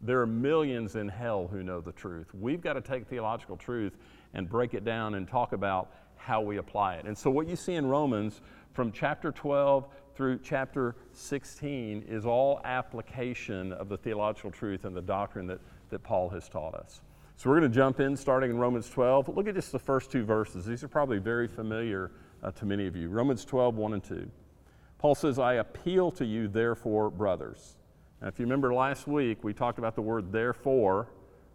There 0.03 0.21
are 0.21 0.27
millions 0.27 0.97
in 0.97 1.09
hell 1.09 1.49
who 1.51 1.63
know 1.63 1.81
the 1.81 1.93
truth. 1.93 2.27
We've 2.35 2.61
got 2.61 2.75
to 2.75 2.83
take 2.83 3.07
theological 3.09 3.57
truth 3.57 3.97
and 4.35 4.49
break 4.49 4.75
it 4.75 4.85
down 4.85 5.15
and 5.15 5.27
talk 5.27 5.55
about 5.55 5.91
how 6.17 6.43
we 6.43 6.59
apply 6.59 6.97
it. 6.97 7.07
And 7.07 7.17
so, 7.17 7.31
what 7.31 7.49
you 7.49 7.57
see 7.57 7.75
in 7.75 7.87
Romans 7.87 8.43
from 8.75 8.93
chapter 8.93 9.33
12 9.33 9.89
through 10.15 10.41
chapter 10.43 10.95
16 11.13 12.05
is 12.07 12.27
all 12.27 12.61
application 12.65 13.73
of 13.73 13.89
the 13.89 13.97
theological 13.97 14.51
truth 14.51 14.85
and 14.85 14.95
the 14.95 15.03
doctrine 15.03 15.47
that, 15.47 15.61
that 15.89 16.03
Paul 16.03 16.29
has 16.31 16.51
taught 16.51 16.75
us. 16.75 17.01
So, 17.37 17.49
we're 17.49 17.61
going 17.61 17.71
to 17.71 17.75
jump 17.75 17.99
in 18.01 18.15
starting 18.15 18.51
in 18.51 18.59
Romans 18.59 18.91
12. 18.91 19.29
Look 19.29 19.49
at 19.49 19.55
just 19.55 19.73
the 19.73 19.79
first 19.79 20.11
two 20.11 20.25
verses. 20.25 20.67
These 20.67 20.85
are 20.85 20.89
probably 20.89 21.19
very 21.19 21.49
familiar 21.49 22.11
uh, 22.43 22.51
to 22.53 22.67
many 22.67 22.87
of 22.87 22.95
you. 22.95 23.09
Romans 23.09 23.47
12, 23.47 23.77
1 23.77 23.93
and 23.95 24.05
2. 24.05 24.31
Paul 25.05 25.15
says, 25.15 25.39
I 25.39 25.57
appeal 25.57 26.11
to 26.13 26.25
you, 26.25 26.49
therefore, 26.49 27.11
brothers. 27.11 27.77
Now, 28.23 28.29
if 28.29 28.39
you 28.39 28.47
remember 28.47 28.73
last 28.73 29.07
week, 29.07 29.45
we 29.45 29.53
talked 29.53 29.79
about 29.79 29.97
the 29.97 30.01
word 30.01 30.33
therefore. 30.33 31.09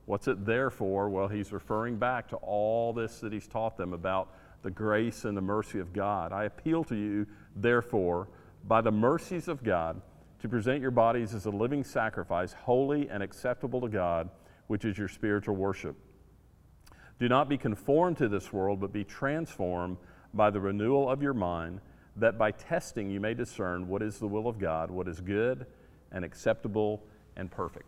What's 0.06 0.27
it 0.27 0.46
there 0.46 0.70
for? 0.70 1.10
Well, 1.10 1.27
he's 1.27 1.51
referring 1.51 1.98
back 1.98 2.27
to 2.27 2.36
all 2.36 2.94
this 2.94 3.20
that 3.22 3.34
he's 3.34 3.48
taught 3.48 3.75
them 3.75 3.91
about 3.91 4.36
the 4.62 4.70
grace 4.70 5.25
and 5.25 5.36
the 5.36 5.41
mercy 5.41 5.79
of 5.79 5.94
God. 5.94 6.32
I 6.32 6.44
appeal 6.44 6.84
to 6.84 6.96
you, 6.96 7.25
therefore, 7.56 8.27
by 8.68 8.82
the 8.82 8.91
mercies 8.91 9.48
of 9.48 9.63
God, 9.63 10.00
to 10.41 10.48
present 10.48 10.79
your 10.79 10.91
bodies 10.91 11.34
as 11.34 11.48
a 11.48 11.50
living 11.50 11.84
sacrifice, 11.84 12.53
holy 12.53 13.10
and 13.10 13.24
acceptable 13.24 13.82
to 13.82 13.89
God, 13.89 14.29
which 14.68 14.86
is 14.86 14.96
your 14.96 15.08
spiritual 15.08 15.56
worship. 15.56 15.96
Do 17.20 17.27
not 17.27 17.50
be 17.50 17.58
conformed 17.58 18.18
to 18.18 18.29
this 18.29 18.53
world, 18.53 18.79
but 18.79 18.94
be 18.94 19.03
transformed 19.03 19.98
by 20.36 20.51
the 20.51 20.60
renewal 20.60 21.10
of 21.10 21.24
your 21.24 21.34
mind, 21.34 21.82
that 22.18 22.38
by 22.38 22.51
testing 22.51 23.10
you 23.10 23.20
may 23.20 23.34
discern 23.34 23.88
what 23.88 24.01
is 24.01 24.18
the 24.18 24.28
will 24.28 24.48
of 24.48 24.60
God, 24.60 24.92
what 24.92 25.08
is 25.08 25.22
good 25.22 25.66
and 26.12 26.25
acceptable 26.25 27.04
and 27.36 27.50
perfect. 27.50 27.86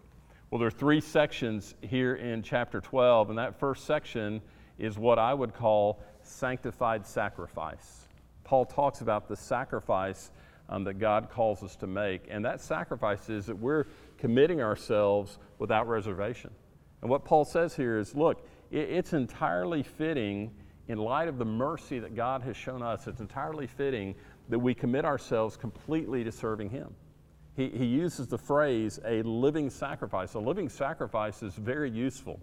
Well, 0.50 0.60
there 0.60 0.68
are 0.68 0.72
three 0.72 1.02
sections 1.02 1.76
here 1.82 2.16
in 2.16 2.44
chapter 2.44 2.82
12, 2.82 3.30
and 3.30 3.40
that 3.40 3.60
first 3.60 3.86
section 3.86 4.42
is 4.78 4.98
what 4.98 5.18
I 5.18 5.34
would 5.34 5.54
call 5.54 6.02
sanctified 6.24 7.06
sacrifice. 7.06 8.08
Paul 8.44 8.66
talks 8.66 9.02
about 9.02 9.28
the 9.28 9.36
sacrifice 9.36 10.32
um, 10.68 10.84
that 10.86 10.96
God 10.96 11.30
calls 11.30 11.64
us 11.64 11.76
to 11.78 11.88
make, 11.88 12.26
and 12.30 12.44
that 12.46 12.62
sacrifice 12.62 13.30
is 13.30 13.46
that 13.46 13.58
we're 13.58 13.86
committing 14.18 14.62
ourselves 14.62 15.38
without 15.58 15.88
reservation. 15.88 16.52
And 17.02 17.10
what 17.10 17.26
Paul 17.26 17.46
says 17.46 17.76
here 17.76 17.98
is 17.98 18.16
look, 18.16 18.46
it's 18.72 19.14
entirely 19.14 19.84
fitting 19.84 20.52
in 20.88 20.98
light 20.98 21.28
of 21.28 21.38
the 21.38 21.46
mercy 21.46 22.00
that 22.00 22.16
God 22.16 22.42
has 22.42 22.58
shown 22.58 22.82
us, 22.82 23.08
it's 23.08 23.22
entirely 23.22 23.68
fitting 23.68 24.16
that 24.50 24.60
we 24.60 24.74
commit 24.74 25.06
ourselves 25.06 25.56
completely 25.56 26.24
to 26.24 26.32
serving 26.32 26.70
Him. 26.70 26.94
He, 27.56 27.70
he 27.70 27.86
uses 27.86 28.28
the 28.28 28.38
phrase 28.38 29.00
a 29.06 29.22
living 29.24 29.70
sacrifice. 29.70 30.34
A 30.34 30.40
living 30.40 30.70
sacrifice 30.70 31.44
is 31.44 31.56
very 31.56 31.90
useful. 31.90 32.40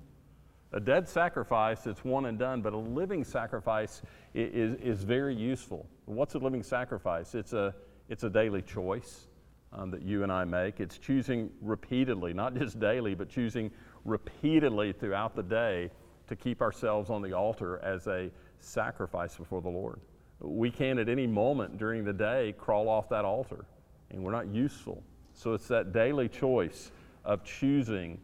A 0.72 0.80
dead 0.80 1.08
sacrifice, 1.08 1.86
it's 1.86 2.04
one 2.04 2.26
and 2.26 2.38
done, 2.38 2.60
but 2.60 2.74
a 2.74 2.78
living 2.78 3.24
sacrifice 3.24 4.02
is, 4.34 4.74
is 4.82 5.02
very 5.02 5.34
useful. 5.34 5.86
What's 6.04 6.34
a 6.34 6.38
living 6.38 6.62
sacrifice? 6.62 7.34
It's 7.34 7.54
a, 7.54 7.74
it's 8.10 8.24
a 8.24 8.30
daily 8.30 8.60
choice 8.60 9.28
um, 9.72 9.90
that 9.90 10.02
you 10.02 10.24
and 10.24 10.32
I 10.32 10.44
make. 10.44 10.78
It's 10.78 10.98
choosing 10.98 11.50
repeatedly, 11.62 12.34
not 12.34 12.54
just 12.54 12.78
daily, 12.78 13.14
but 13.14 13.30
choosing 13.30 13.70
repeatedly 14.04 14.92
throughout 14.92 15.34
the 15.34 15.42
day 15.42 15.90
to 16.28 16.36
keep 16.36 16.62
ourselves 16.62 17.10
on 17.10 17.22
the 17.22 17.32
altar 17.32 17.80
as 17.82 18.06
a 18.06 18.30
sacrifice 18.60 19.36
before 19.36 19.60
the 19.60 19.68
Lord. 19.68 20.00
We 20.40 20.70
can 20.70 20.98
at 20.98 21.08
any 21.08 21.26
moment 21.26 21.78
during 21.78 22.04
the 22.04 22.12
day 22.12 22.54
crawl 22.58 22.88
off 22.88 23.08
that 23.08 23.24
altar 23.24 23.64
and 24.10 24.22
we're 24.22 24.32
not 24.32 24.46
useful. 24.48 25.02
So 25.34 25.54
it's 25.54 25.68
that 25.68 25.92
daily 25.92 26.28
choice 26.28 26.90
of 27.24 27.44
choosing 27.44 28.18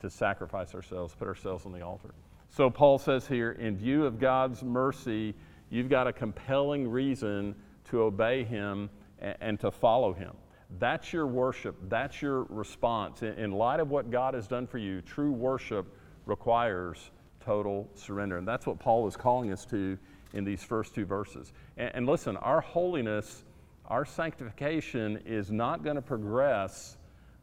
to 0.00 0.08
sacrifice 0.08 0.74
ourselves, 0.74 1.14
put 1.14 1.28
ourselves 1.28 1.66
on 1.66 1.72
the 1.72 1.82
altar. 1.82 2.14
So 2.50 2.70
Paul 2.70 2.98
says 2.98 3.26
here, 3.26 3.52
in 3.52 3.76
view 3.76 4.06
of 4.06 4.18
God's 4.18 4.62
mercy, 4.62 5.34
you've 5.70 5.88
got 5.88 6.06
a 6.06 6.12
compelling 6.12 6.88
reason 6.88 7.54
to 7.90 8.02
obey 8.02 8.44
him 8.44 8.90
and, 9.20 9.58
to 9.60 9.70
follow 9.70 10.12
him. 10.12 10.32
That's 10.78 11.12
your 11.12 11.26
worship. 11.26 11.76
That's 11.88 12.22
your 12.22 12.44
response. 12.44 13.22
In, 13.22 13.52
light 13.52 13.80
of 13.80 13.90
what 13.90 14.10
God 14.10 14.34
has 14.34 14.46
done 14.46 14.66
for 14.66 14.78
you, 14.78 15.00
true 15.02 15.32
worship 15.32 15.86
requires 16.28 17.10
total 17.40 17.88
surrender. 17.94 18.36
And 18.36 18.46
that's 18.46 18.66
what 18.66 18.78
Paul 18.78 19.08
is 19.08 19.16
calling 19.16 19.52
us 19.52 19.64
to 19.66 19.98
in 20.34 20.44
these 20.44 20.62
first 20.62 20.94
two 20.94 21.04
verses. 21.04 21.52
And, 21.76 21.90
and 21.94 22.06
listen, 22.06 22.36
our 22.36 22.60
holiness, 22.60 23.44
our 23.86 24.04
sanctification 24.04 25.22
is 25.24 25.50
not 25.50 25.82
going 25.82 25.96
to 25.96 26.02
progress 26.02 26.96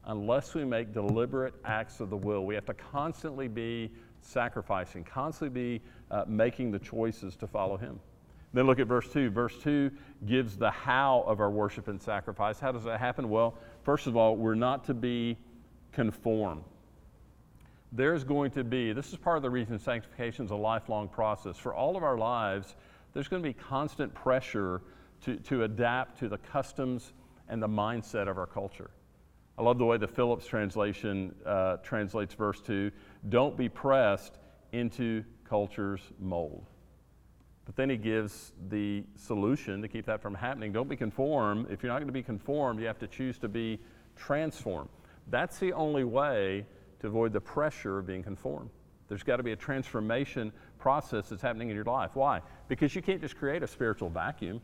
unless 0.05 0.53
we 0.53 0.63
make 0.63 0.93
deliberate 0.93 1.55
acts 1.65 1.99
of 1.99 2.09
the 2.09 2.17
will. 2.17 2.45
We 2.45 2.53
have 2.55 2.65
to 2.65 2.75
constantly 2.75 3.47
be 3.47 3.91
sacrificing, 4.21 5.03
constantly 5.03 5.79
be 5.79 5.81
uh, 6.11 6.25
making 6.27 6.71
the 6.71 6.79
choices 6.79 7.35
to 7.37 7.47
follow 7.47 7.77
Him. 7.77 7.99
Then 8.53 8.67
look 8.67 8.79
at 8.79 8.87
verse 8.87 9.11
2. 9.11 9.31
Verse 9.31 9.57
2 9.63 9.91
gives 10.27 10.55
the 10.55 10.71
how 10.71 11.23
of 11.27 11.39
our 11.39 11.49
worship 11.49 11.87
and 11.87 12.01
sacrifice. 12.01 12.59
How 12.59 12.71
does 12.71 12.83
that 12.85 12.99
happen? 12.99 13.29
Well, 13.29 13.55
first 13.83 14.07
of 14.07 14.15
all, 14.15 14.37
we're 14.37 14.55
not 14.55 14.85
to 14.85 14.93
be 14.93 15.37
conformed. 15.91 16.63
There's 17.95 18.25
going 18.25 18.51
to 18.51 18.63
be, 18.65 18.91
this 18.91 19.13
is 19.13 19.17
part 19.17 19.37
of 19.37 19.43
the 19.43 19.49
reason 19.49 19.79
sanctification 19.79 20.43
is 20.43 20.51
a 20.51 20.55
lifelong 20.55 21.07
process. 21.07 21.57
For 21.57 21.73
all 21.73 21.95
of 21.95 22.03
our 22.03 22.17
lives, 22.17 22.75
there's 23.13 23.29
going 23.29 23.41
to 23.41 23.47
be 23.47 23.53
constant 23.53 24.13
pressure 24.13 24.81
to, 25.21 25.37
to 25.37 25.63
adapt 25.63 26.19
to 26.19 26.27
the 26.27 26.37
customs 26.37 27.13
and 27.47 27.63
the 27.63 27.69
mindset 27.69 28.27
of 28.27 28.37
our 28.37 28.47
culture. 28.47 28.89
I 29.57 29.61
love 29.61 29.77
the 29.77 29.85
way 29.85 29.95
the 29.95 30.09
Phillips 30.09 30.45
translation 30.45 31.33
uh, 31.45 31.77
translates 31.77 32.33
verse 32.33 32.59
2 32.59 32.91
don't 33.29 33.55
be 33.55 33.69
pressed 33.69 34.39
into 34.73 35.23
culture's 35.47 36.01
mold. 36.19 36.65
But 37.65 37.77
then 37.77 37.89
he 37.89 37.95
gives 37.95 38.51
the 38.67 39.05
solution 39.15 39.81
to 39.81 39.87
keep 39.87 40.05
that 40.07 40.21
from 40.21 40.35
happening. 40.35 40.73
Don't 40.73 40.89
be 40.89 40.97
conformed. 40.97 41.67
If 41.71 41.81
you're 41.81 41.93
not 41.93 41.99
going 41.99 42.07
to 42.07 42.13
be 42.13 42.23
conformed, 42.23 42.81
you 42.81 42.87
have 42.87 42.99
to 42.99 43.07
choose 43.07 43.37
to 43.37 43.47
be 43.47 43.79
transformed. 44.17 44.89
That's 45.29 45.59
the 45.59 45.71
only 45.71 46.03
way 46.03 46.65
to 46.99 47.07
avoid 47.07 47.33
the 47.33 47.41
pressure 47.41 47.99
of 47.99 48.07
being 48.07 48.23
conformed. 48.23 48.69
There's 49.07 49.23
got 49.23 49.37
to 49.37 49.43
be 49.43 49.51
a 49.51 49.55
transformation 49.55 50.51
process 50.79 51.29
that's 51.29 51.41
happening 51.41 51.69
in 51.69 51.75
your 51.75 51.85
life. 51.85 52.15
Why? 52.15 52.41
Because 52.67 52.95
you 52.95 53.01
can't 53.01 53.21
just 53.21 53.37
create 53.37 53.63
a 53.63 53.67
spiritual 53.67 54.09
vacuum. 54.09 54.61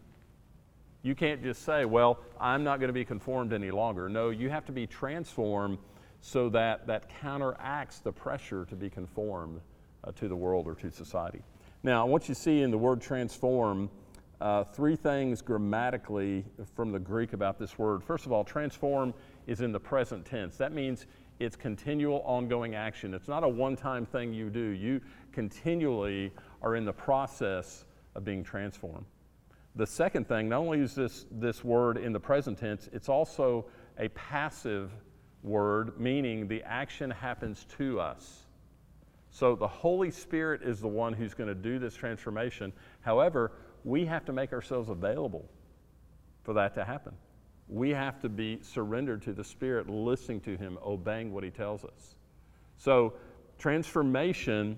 You 1.03 1.15
can't 1.15 1.43
just 1.43 1.63
say, 1.63 1.85
well, 1.85 2.19
I'm 2.39 2.63
not 2.63 2.79
going 2.79 2.89
to 2.89 2.93
be 2.93 3.05
conformed 3.05 3.53
any 3.53 3.71
longer. 3.71 4.09
No, 4.09 4.29
you 4.29 4.50
have 4.50 4.65
to 4.65 4.71
be 4.71 4.88
transformed 4.88 5.77
so 6.21 6.50
that 6.50 6.85
that 6.88 7.09
counteracts 7.21 8.00
the 8.00 8.11
pressure 8.11 8.65
to 8.65 8.75
be 8.75 8.89
conformed 8.89 9.61
uh, 10.03 10.11
to 10.13 10.27
the 10.27 10.35
world 10.35 10.67
or 10.67 10.75
to 10.75 10.91
society. 10.91 11.41
Now, 11.83 12.05
want 12.05 12.29
you 12.29 12.35
see 12.35 12.61
in 12.61 12.69
the 12.69 12.77
word 12.77 13.01
transform 13.01 13.89
uh, 14.39 14.63
three 14.63 14.95
things 14.95 15.41
grammatically 15.41 16.45
from 16.75 16.91
the 16.91 17.00
Greek 17.00 17.33
about 17.33 17.57
this 17.59 17.77
word. 17.77 18.03
First 18.03 18.25
of 18.25 18.31
all, 18.31 18.43
transform 18.43 19.13
is 19.47 19.61
in 19.61 19.71
the 19.71 19.79
present 19.79 20.25
tense. 20.25 20.57
That 20.57 20.73
means 20.73 21.05
it's 21.41 21.55
continual, 21.55 22.21
ongoing 22.24 22.75
action. 22.75 23.13
It's 23.13 23.27
not 23.27 23.43
a 23.43 23.48
one 23.48 23.75
time 23.75 24.05
thing 24.05 24.33
you 24.33 24.50
do. 24.50 24.60
You 24.60 25.01
continually 25.31 26.31
are 26.62 26.75
in 26.75 26.86
the 26.86 26.93
process 26.93 27.86
of 28.15 28.24
being 28.24 28.43
transformed. 28.43 29.05
The 29.75 29.88
second 29.88 30.27
thing, 30.27 30.50
not 30.50 30.60
only 30.60 30.79
is 30.79 30.93
this, 30.93 31.25
this 31.31 31.63
word 31.63 31.98
in 31.98 32.13
the 32.13 32.19
present 32.19 32.57
tense, 32.57 32.89
it's 32.93 33.10
also 33.10 33.65
a 33.98 34.10
passive 34.10 34.91
word, 35.43 36.00
meaning 36.00 36.48
the 36.48 36.62
action 36.63 37.10
happens 37.10 37.65
to 37.77 38.00
us. 38.00 38.45
So 39.31 39.55
the 39.55 39.67
Holy 39.67 40.12
Spirit 40.12 40.62
is 40.62 40.81
the 40.81 40.89
one 40.89 41.13
who's 41.13 41.33
going 41.33 41.48
to 41.48 41.55
do 41.55 41.79
this 41.79 41.95
transformation. 41.95 42.74
However, 43.00 43.53
we 43.83 44.05
have 44.05 44.25
to 44.25 44.33
make 44.33 44.51
ourselves 44.53 44.89
available 44.89 45.50
for 46.43 46.53
that 46.53 46.75
to 46.75 46.83
happen. 46.83 47.13
We 47.71 47.91
have 47.91 48.19
to 48.19 48.29
be 48.29 48.59
surrendered 48.61 49.21
to 49.23 49.33
the 49.33 49.45
Spirit, 49.45 49.89
listening 49.89 50.41
to 50.41 50.57
Him, 50.57 50.77
obeying 50.85 51.33
what 51.33 51.45
He 51.45 51.49
tells 51.49 51.85
us. 51.85 52.15
So, 52.75 53.13
transformation 53.57 54.77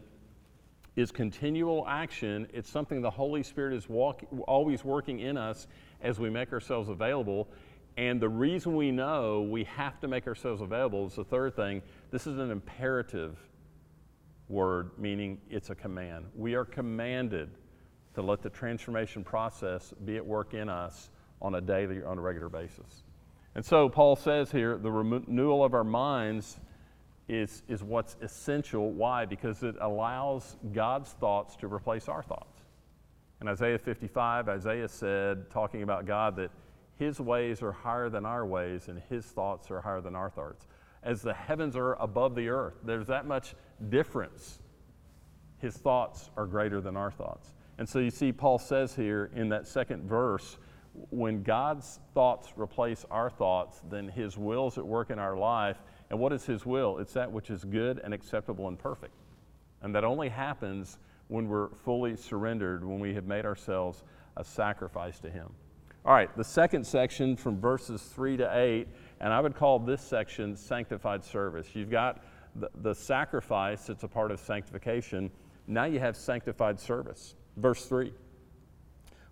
is 0.95 1.11
continual 1.11 1.87
action. 1.87 2.47
It's 2.53 2.69
something 2.69 3.01
the 3.01 3.09
Holy 3.09 3.41
Spirit 3.41 3.73
is 3.73 3.89
walk, 3.89 4.21
always 4.47 4.85
working 4.85 5.21
in 5.21 5.37
us 5.37 5.65
as 6.01 6.19
we 6.19 6.29
make 6.29 6.53
ourselves 6.53 6.87
available. 6.87 7.49
And 7.97 8.21
the 8.21 8.29
reason 8.29 8.75
we 8.75 8.91
know 8.91 9.41
we 9.41 9.63
have 9.63 9.99
to 10.01 10.07
make 10.07 10.27
ourselves 10.27 10.61
available 10.61 11.07
is 11.07 11.15
the 11.15 11.23
third 11.23 11.55
thing. 11.55 11.81
This 12.11 12.27
is 12.27 12.37
an 12.37 12.51
imperative 12.51 13.39
word, 14.49 14.91
meaning 14.99 15.41
it's 15.49 15.71
a 15.71 15.75
command. 15.75 16.25
We 16.35 16.53
are 16.53 16.65
commanded 16.65 17.49
to 18.13 18.21
let 18.21 18.43
the 18.43 18.51
transformation 18.51 19.23
process 19.23 19.95
be 20.05 20.17
at 20.17 20.25
work 20.25 20.53
in 20.53 20.69
us 20.69 21.09
on 21.43 21.55
a 21.55 21.61
daily, 21.61 22.01
on 22.03 22.17
a 22.17 22.21
regular 22.21 22.49
basis. 22.49 23.03
And 23.55 23.63
so 23.63 23.89
Paul 23.89 24.15
says 24.15 24.51
here 24.51 24.77
the 24.77 24.91
renewal 24.91 25.63
of 25.63 25.73
our 25.73 25.83
minds 25.83 26.59
is, 27.27 27.61
is 27.67 27.83
what's 27.83 28.17
essential. 28.21 28.91
Why? 28.91 29.25
Because 29.25 29.61
it 29.63 29.75
allows 29.79 30.57
God's 30.73 31.11
thoughts 31.11 31.55
to 31.57 31.67
replace 31.67 32.07
our 32.09 32.23
thoughts. 32.23 32.61
In 33.41 33.47
Isaiah 33.47 33.77
55, 33.77 34.49
Isaiah 34.49 34.87
said, 34.87 35.49
talking 35.51 35.83
about 35.83 36.05
God, 36.05 36.35
that 36.37 36.49
his 36.97 37.19
ways 37.19 37.61
are 37.61 37.71
higher 37.71 38.09
than 38.09 38.25
our 38.25 38.45
ways 38.45 38.87
and 38.87 39.01
his 39.09 39.25
thoughts 39.25 39.69
are 39.69 39.81
higher 39.81 40.01
than 40.01 40.15
our 40.15 40.29
thoughts. 40.29 40.67
as 41.03 41.21
the 41.21 41.33
heavens 41.33 41.75
are 41.75 41.95
above 41.95 42.33
the 42.33 42.47
earth. 42.47 42.75
There's 42.83 43.07
that 43.07 43.25
much 43.25 43.55
difference. 43.89 44.59
His 45.57 45.75
thoughts 45.75 46.29
are 46.37 46.45
greater 46.45 46.79
than 46.79 46.95
our 46.95 47.11
thoughts. 47.11 47.53
And 47.77 47.87
so 47.87 47.99
you 47.99 48.09
see, 48.09 48.31
Paul 48.31 48.57
says 48.57 48.95
here 48.95 49.29
in 49.35 49.49
that 49.49 49.67
second 49.67 50.03
verse, 50.03 50.57
when 51.09 51.43
God's 51.43 51.99
thoughts 52.13 52.53
replace 52.55 53.05
our 53.09 53.29
thoughts, 53.29 53.81
then 53.89 54.07
His 54.07 54.37
will 54.37 54.67
is 54.67 54.77
at 54.77 54.85
work 54.85 55.09
in 55.09 55.19
our 55.19 55.35
life. 55.35 55.77
And 56.09 56.19
what 56.19 56.33
is 56.33 56.45
His 56.45 56.65
will? 56.65 56.99
It's 56.99 57.13
that 57.13 57.31
which 57.31 57.49
is 57.49 57.63
good 57.63 57.99
and 58.03 58.13
acceptable 58.13 58.67
and 58.67 58.77
perfect. 58.77 59.13
And 59.81 59.93
that 59.95 60.03
only 60.03 60.29
happens 60.29 60.99
when 61.27 61.47
we're 61.47 61.69
fully 61.83 62.15
surrendered, 62.15 62.85
when 62.85 62.99
we 62.99 63.13
have 63.15 63.25
made 63.25 63.45
ourselves 63.45 64.03
a 64.37 64.43
sacrifice 64.43 65.19
to 65.21 65.29
Him. 65.29 65.49
All 66.05 66.13
right, 66.13 66.35
the 66.35 66.43
second 66.43 66.85
section 66.85 67.35
from 67.37 67.59
verses 67.59 68.01
3 68.01 68.37
to 68.37 68.57
8, 68.57 68.87
and 69.21 69.33
I 69.33 69.39
would 69.39 69.55
call 69.55 69.79
this 69.79 70.01
section 70.01 70.55
sanctified 70.55 71.23
service. 71.23 71.69
You've 71.73 71.89
got 71.89 72.23
the, 72.55 72.69
the 72.81 72.93
sacrifice 72.93 73.89
it's 73.89 74.03
a 74.03 74.07
part 74.07 74.29
of 74.31 74.39
sanctification. 74.39 75.31
Now 75.65 75.85
you 75.85 75.99
have 75.99 76.15
sanctified 76.15 76.79
service. 76.79 77.35
Verse 77.57 77.85
3 77.85 78.11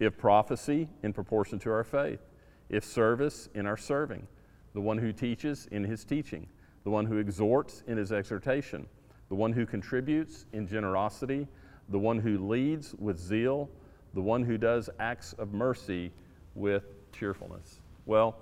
If 0.00 0.18
prophecy, 0.18 0.88
in 1.04 1.12
proportion 1.12 1.60
to 1.60 1.70
our 1.70 1.84
faith. 1.84 2.20
If 2.68 2.84
service, 2.84 3.48
in 3.54 3.66
our 3.66 3.76
serving. 3.76 4.26
The 4.74 4.80
one 4.80 4.98
who 4.98 5.12
teaches, 5.12 5.68
in 5.70 5.84
his 5.84 6.04
teaching. 6.04 6.48
The 6.82 6.90
one 6.90 7.06
who 7.06 7.18
exhorts, 7.18 7.84
in 7.86 7.96
his 7.96 8.10
exhortation. 8.10 8.88
The 9.28 9.36
one 9.36 9.52
who 9.52 9.66
contributes, 9.66 10.46
in 10.52 10.66
generosity 10.66 11.46
the 11.90 11.98
one 11.98 12.18
who 12.18 12.48
leads 12.48 12.94
with 12.94 13.18
zeal, 13.18 13.68
the 14.14 14.20
one 14.20 14.44
who 14.44 14.56
does 14.56 14.88
acts 14.98 15.32
of 15.34 15.52
mercy 15.52 16.12
with 16.54 16.84
cheerfulness. 17.12 17.80
Well, 18.06 18.36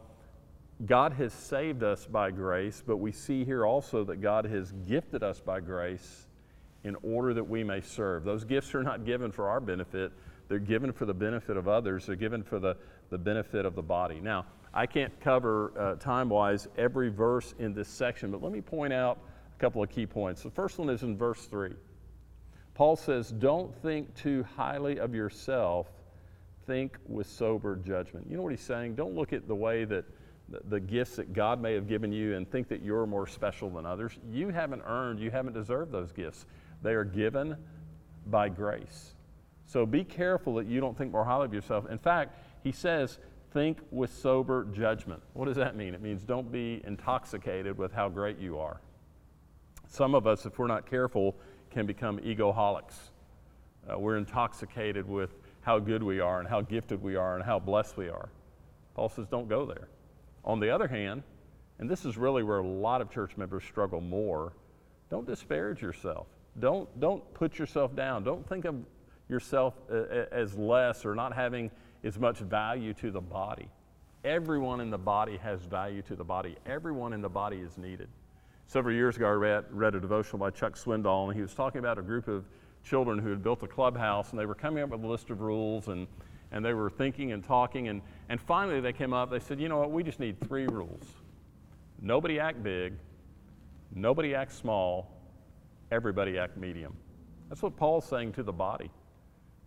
God 0.87 1.15
has 1.15 1.33
saved 1.33 1.83
us 1.83 2.07
by 2.07 2.31
grace, 2.31 2.83
but 2.87 2.99
we 2.99 3.11
see 3.11 3.45
here 3.45 3.67
also 3.67 4.05
that 4.05 4.21
God 4.21 4.45
has 4.45 4.73
gifted 4.87 5.23
us 5.23 5.41
by 5.41 5.61
grace 5.61 6.29
in 6.85 6.95
order 7.03 7.35
that 7.35 7.45
we 7.45 7.65
may 7.65 7.81
serve. 7.81 8.23
Those 8.23 8.45
gifts 8.45 8.75
are 8.75 8.83
not 8.83 9.05
given 9.05 9.33
for 9.33 9.49
our 9.49 9.61
benefit, 9.61 10.13
they're 10.49 10.59
given 10.59 10.93
for 10.93 11.07
the 11.07 11.15
benefit 11.15 11.57
of 11.57 11.69
others, 11.69 12.07
they're 12.07 12.17
given 12.17 12.43
for 12.43 12.59
the, 12.59 12.77
the 13.11 13.19
benefit 13.19 13.65
of 13.65 13.75
the 13.75 13.83
body. 13.83 14.21
Now, 14.21 14.47
I 14.73 14.87
can't 14.87 15.19
cover 15.21 15.73
uh, 15.79 15.95
time 15.97 16.29
wise 16.29 16.69
every 16.77 17.09
verse 17.09 17.55
in 17.59 17.75
this 17.75 17.89
section, 17.89 18.31
but 18.31 18.43
let 18.43 18.53
me 18.53 18.61
point 18.61 18.93
out 18.93 19.19
a 19.57 19.61
couple 19.61 19.83
of 19.83 19.91
key 19.91 20.07
points. 20.07 20.43
The 20.43 20.51
first 20.51 20.79
one 20.79 20.91
is 20.91 21.03
in 21.03 21.17
verse 21.17 21.47
3. 21.47 21.71
Paul 22.75 22.97
says, 22.97 23.31
Don't 23.31 23.75
think 23.83 24.15
too 24.15 24.45
highly 24.57 24.99
of 24.99 25.15
yourself, 25.15 25.89
think 26.67 26.97
with 27.07 27.27
sober 27.27 27.77
judgment. 27.77 28.27
You 28.29 28.37
know 28.37 28.43
what 28.43 28.53
he's 28.53 28.61
saying? 28.61 28.95
Don't 28.95 29.15
look 29.15 29.33
at 29.33 29.49
the 29.49 29.55
way 29.55 29.85
that 29.87 30.05
the, 30.49 30.61
the 30.69 30.81
gifts 30.81 31.17
that 31.17 31.33
God 31.33 31.61
may 31.61 31.75
have 31.75 31.89
given 31.89 32.13
you 32.13 32.37
and 32.37 32.51
think 32.51 32.69
that 32.69 32.83
you're 32.83 33.07
more 33.07 33.27
special 33.27 33.69
than 33.71 33.85
others. 33.85 34.13
You 34.31 34.51
haven't 34.51 34.83
earned, 34.87 35.19
you 35.19 35.31
haven't 35.31 35.55
deserved 35.55 35.93
those 35.93 36.13
gifts. 36.13 36.47
They 36.83 36.93
are 36.93 37.05
given 37.05 37.57
by 38.27 38.49
grace. 38.49 39.15
So 39.69 39.85
be 39.85 40.03
careful 40.03 40.55
that 40.55 40.67
you 40.67 40.81
don't 40.81 40.97
think 40.97 41.13
more 41.13 41.27
highly 41.27 41.45
of 41.45 41.53
yourself. 41.53 41.85
In 41.91 41.99
fact, 41.99 42.39
he 42.65 42.73
says, 42.73 43.19
think 43.53 43.79
with 43.91 44.11
sober 44.11 44.65
judgment. 44.73 45.23
What 45.35 45.45
does 45.45 45.57
that 45.57 45.77
mean? 45.77 45.93
It 45.93 46.01
means 46.01 46.25
don't 46.25 46.51
be 46.51 46.81
intoxicated 46.87 47.77
with 47.77 47.93
how 47.93 48.09
great 48.09 48.39
you 48.39 48.59
are. 48.59 48.81
Some 49.87 50.15
of 50.15 50.27
us, 50.27 50.47
if 50.47 50.59
we're 50.59 50.69
not 50.69 50.89
careful, 50.89 51.37
can 51.71 51.85
become 51.85 52.19
egoholics. 52.21 53.11
Uh, 53.89 53.99
we're 53.99 54.17
intoxicated 54.17 55.07
with 55.07 55.35
how 55.61 55.79
good 55.79 56.03
we 56.03 56.19
are 56.19 56.41
and 56.41 56.49
how 56.49 56.63
gifted 56.63 57.03
we 57.03 57.17
are 57.17 57.37
and 57.37 57.45
how 57.45 57.59
blessed 57.59 57.99
we 57.99 58.09
are. 58.09 58.31
Paul 58.95 59.11
says, 59.11 59.27
don't 59.27 59.51
go 59.51 59.67
there. 59.67 59.89
On 60.45 60.61
the 60.61 60.71
other 60.71 60.89
hand, 60.89 61.23
and 61.79 61.91
this 61.91 62.07
is 62.07 62.17
really 62.17 62.43
where 62.43 62.59
a 62.59 62.67
lot 62.67 63.03
of 63.03 63.11
church 63.11 63.37
members 63.37 63.65
struggle 63.65 64.01
more, 64.01 64.55
don't 65.11 65.27
disparage 65.27 65.83
yourself. 65.83 66.27
Don't, 66.59 66.89
don't 67.01 67.23
put 67.35 67.59
yourself 67.59 67.95
down. 67.95 68.25
Don't 68.25 68.49
think 68.49 68.65
of 68.65 68.77
yourself 69.29 69.75
uh, 69.91 70.27
as 70.33 70.57
less 70.57 71.05
or 71.05 71.15
not 71.15 71.35
having 71.35 71.71
as 72.05 72.19
much 72.19 72.39
value 72.39 72.95
to 72.95 73.11
the 73.11 73.21
body. 73.21 73.69
Everyone 74.25 74.81
in 74.81 74.91
the 74.91 74.99
body 74.99 75.37
has 75.39 75.61
value 75.63 76.03
to 76.03 76.17
the 76.17 76.25
body. 76.25 76.57
Everyone 76.67 77.13
in 77.13 77.21
the 77.21 77.29
body 77.29 77.59
is 77.59 77.79
needed. 77.79 78.09
Several 78.67 78.95
years 78.95 79.17
ago, 79.17 79.27
I 79.27 79.33
read, 79.33 79.65
read 79.71 79.95
a 79.95 80.01
devotional 80.01 80.39
by 80.39 80.51
Chuck 80.51 80.77
Swindoll, 80.77 81.29
and 81.29 81.35
he 81.35 81.41
was 81.41 81.55
talking 81.55 81.79
about 81.79 81.99
a 81.99 82.03
group 82.03 82.29
of 82.29 82.45
children 82.85 83.19
who 83.19 83.31
had 83.31 83.43
built 83.43 83.63
a 83.63 83.67
clubhouse, 83.67 84.31
and 84.31 84.39
they 84.39 84.47
were 84.47 84.55
coming 84.55 84.83
up 84.83 84.91
with 84.91 85.03
a 85.03 85.07
list 85.07 85.31
of 85.31 85.41
rules, 85.41 85.89
and, 85.89 86.07
and 86.53 86.65
they 86.65 86.75
were 86.75 86.91
thinking 86.91 87.33
and 87.33 87.45
talking, 87.45 87.89
and, 87.89 88.03
and 88.29 88.41
finally 88.41 88.81
they 88.81 88.93
came 88.93 89.13
up, 89.13 89.31
they 89.31 89.39
said, 89.39 89.61
you 89.61 89.69
know 89.69 89.79
what, 89.79 89.91
we 89.91 90.03
just 90.03 90.21
need 90.21 90.39
three 90.47 90.67
rules. 90.67 91.05
Nobody 92.01 92.39
act 92.39 92.63
big, 92.63 92.95
nobody 93.95 94.35
act 94.35 94.53
small, 94.53 95.11
everybody 95.91 96.39
act 96.39 96.57
medium. 96.57 96.95
That's 97.49 97.63
what 97.63 97.77
Paul's 97.77 98.05
saying 98.05 98.33
to 98.33 98.43
the 98.43 98.53
body. 98.53 98.91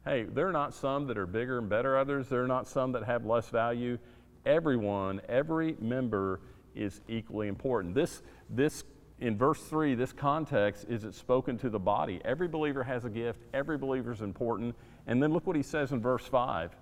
Hey, 0.03 0.23
there 0.23 0.47
are 0.47 0.51
not 0.51 0.73
some 0.73 1.05
that 1.07 1.17
are 1.17 1.27
bigger 1.27 1.59
and 1.59 1.69
better 1.69 1.95
others, 1.97 2.27
there 2.27 2.43
are 2.43 2.47
not 2.47 2.67
some 2.67 2.91
that 2.93 3.03
have 3.03 3.23
less 3.25 3.49
value. 3.49 3.99
Everyone, 4.45 5.21
every 5.29 5.75
member 5.79 6.41
is 6.73 7.01
equally 7.07 7.47
important. 7.47 7.93
This, 7.93 8.23
this 8.49 8.83
in 9.19 9.37
verse 9.37 9.61
3, 9.61 9.93
this 9.93 10.11
context 10.11 10.87
is 10.89 11.03
it's 11.03 11.19
spoken 11.19 11.59
to 11.59 11.69
the 11.69 11.77
body. 11.77 12.19
Every 12.25 12.47
believer 12.47 12.83
has 12.83 13.05
a 13.05 13.09
gift, 13.09 13.41
every 13.53 13.77
believer 13.77 14.11
is 14.11 14.21
important. 14.21 14.75
And 15.05 15.21
then 15.21 15.31
look 15.31 15.45
what 15.45 15.55
he 15.55 15.63
says 15.63 15.91
in 15.91 16.01
verse 16.01 16.25
5 16.25 16.75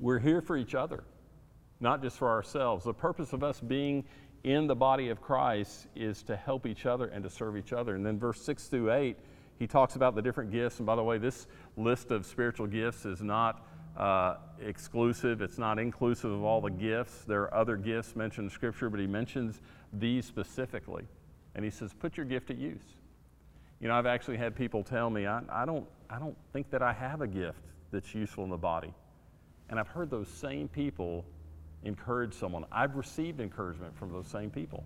we're 0.00 0.20
here 0.20 0.40
for 0.40 0.56
each 0.56 0.76
other, 0.76 1.02
not 1.80 2.02
just 2.02 2.18
for 2.18 2.28
ourselves. 2.28 2.84
The 2.84 2.94
purpose 2.94 3.32
of 3.32 3.42
us 3.42 3.60
being 3.60 4.04
in 4.44 4.68
the 4.68 4.76
body 4.76 5.08
of 5.08 5.20
Christ 5.20 5.88
is 5.96 6.22
to 6.22 6.36
help 6.36 6.66
each 6.66 6.86
other 6.86 7.06
and 7.06 7.22
to 7.24 7.28
serve 7.28 7.56
each 7.56 7.72
other. 7.72 7.96
And 7.96 8.06
then 8.06 8.16
verse 8.16 8.40
6 8.42 8.68
through 8.68 8.92
8, 8.92 9.16
he 9.58 9.66
talks 9.66 9.96
about 9.96 10.14
the 10.14 10.22
different 10.22 10.50
gifts. 10.50 10.78
And 10.78 10.86
by 10.86 10.96
the 10.96 11.02
way, 11.02 11.18
this 11.18 11.46
list 11.76 12.10
of 12.10 12.24
spiritual 12.26 12.66
gifts 12.66 13.04
is 13.04 13.22
not 13.22 13.66
uh, 13.96 14.36
exclusive, 14.64 15.42
it's 15.42 15.58
not 15.58 15.78
inclusive 15.78 16.30
of 16.30 16.44
all 16.44 16.60
the 16.60 16.70
gifts. 16.70 17.24
There 17.24 17.42
are 17.42 17.54
other 17.54 17.76
gifts 17.76 18.14
mentioned 18.14 18.46
in 18.46 18.50
Scripture, 18.50 18.88
but 18.88 19.00
he 19.00 19.06
mentions 19.06 19.60
these 19.92 20.24
specifically. 20.24 21.04
And 21.54 21.64
he 21.64 21.70
says, 21.70 21.92
put 21.92 22.16
your 22.16 22.26
gift 22.26 22.50
at 22.50 22.58
use. 22.58 22.84
You 23.80 23.88
know, 23.88 23.94
I've 23.94 24.06
actually 24.06 24.36
had 24.36 24.54
people 24.54 24.84
tell 24.84 25.10
me, 25.10 25.26
I, 25.26 25.40
I, 25.50 25.64
don't, 25.64 25.86
I 26.08 26.18
don't 26.18 26.36
think 26.52 26.70
that 26.70 26.82
I 26.82 26.92
have 26.92 27.20
a 27.20 27.26
gift 27.26 27.60
that's 27.90 28.14
useful 28.14 28.44
in 28.44 28.50
the 28.50 28.56
body. 28.56 28.92
And 29.70 29.78
I've 29.78 29.88
heard 29.88 30.10
those 30.10 30.28
same 30.28 30.68
people 30.68 31.24
encourage 31.84 32.34
someone. 32.34 32.64
I've 32.70 32.96
received 32.96 33.40
encouragement 33.40 33.96
from 33.96 34.12
those 34.12 34.26
same 34.26 34.50
people. 34.50 34.84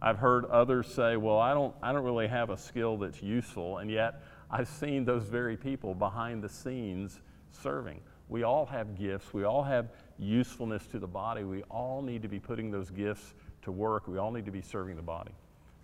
I've 0.00 0.18
heard 0.18 0.44
others 0.46 0.86
say, 0.86 1.16
well, 1.16 1.38
I 1.38 1.54
don't, 1.54 1.74
I 1.82 1.92
don't 1.92 2.04
really 2.04 2.28
have 2.28 2.50
a 2.50 2.56
skill 2.56 2.96
that's 2.98 3.22
useful, 3.22 3.78
and 3.78 3.90
yet 3.90 4.22
I've 4.50 4.68
seen 4.68 5.04
those 5.04 5.24
very 5.24 5.56
people 5.56 5.94
behind 5.94 6.42
the 6.42 6.48
scenes 6.48 7.20
serving. 7.50 8.00
We 8.28 8.42
all 8.42 8.66
have 8.66 8.98
gifts, 8.98 9.32
we 9.32 9.44
all 9.44 9.62
have 9.62 9.88
usefulness 10.18 10.86
to 10.88 10.98
the 10.98 11.06
body. 11.06 11.44
We 11.44 11.62
all 11.64 12.02
need 12.02 12.22
to 12.22 12.28
be 12.28 12.38
putting 12.38 12.70
those 12.70 12.90
gifts 12.90 13.34
to 13.62 13.72
work. 13.72 14.08
We 14.08 14.18
all 14.18 14.30
need 14.30 14.46
to 14.46 14.50
be 14.50 14.62
serving 14.62 14.96
the 14.96 15.02
body. 15.02 15.32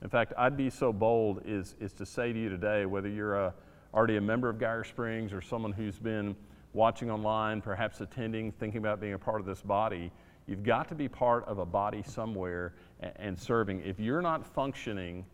In 0.02 0.08
fact, 0.08 0.32
I'd 0.36 0.56
be 0.56 0.70
so 0.70 0.92
bold 0.92 1.42
is, 1.44 1.76
is 1.80 1.92
to 1.94 2.06
say 2.06 2.32
to 2.32 2.38
you 2.38 2.48
today, 2.48 2.86
whether 2.86 3.08
you're 3.08 3.36
a, 3.36 3.54
already 3.94 4.16
a 4.16 4.20
member 4.20 4.48
of 4.48 4.58
Geyer 4.58 4.84
Springs 4.84 5.32
or 5.32 5.40
someone 5.40 5.72
who's 5.72 5.98
been 5.98 6.34
watching 6.72 7.10
online, 7.10 7.60
perhaps 7.60 8.00
attending, 8.00 8.50
thinking 8.52 8.78
about 8.78 9.00
being 9.00 9.12
a 9.12 9.18
part 9.18 9.40
of 9.40 9.46
this 9.46 9.62
body, 9.62 10.10
you've 10.46 10.62
got 10.62 10.88
to 10.88 10.94
be 10.94 11.08
part 11.08 11.44
of 11.46 11.58
a 11.58 11.66
body 11.66 12.02
somewhere 12.02 12.74
and, 13.16 13.38
serving. 13.38 13.82
If 13.84 13.98
you're 13.98 14.22
not 14.22 14.46
functioning 14.46 15.24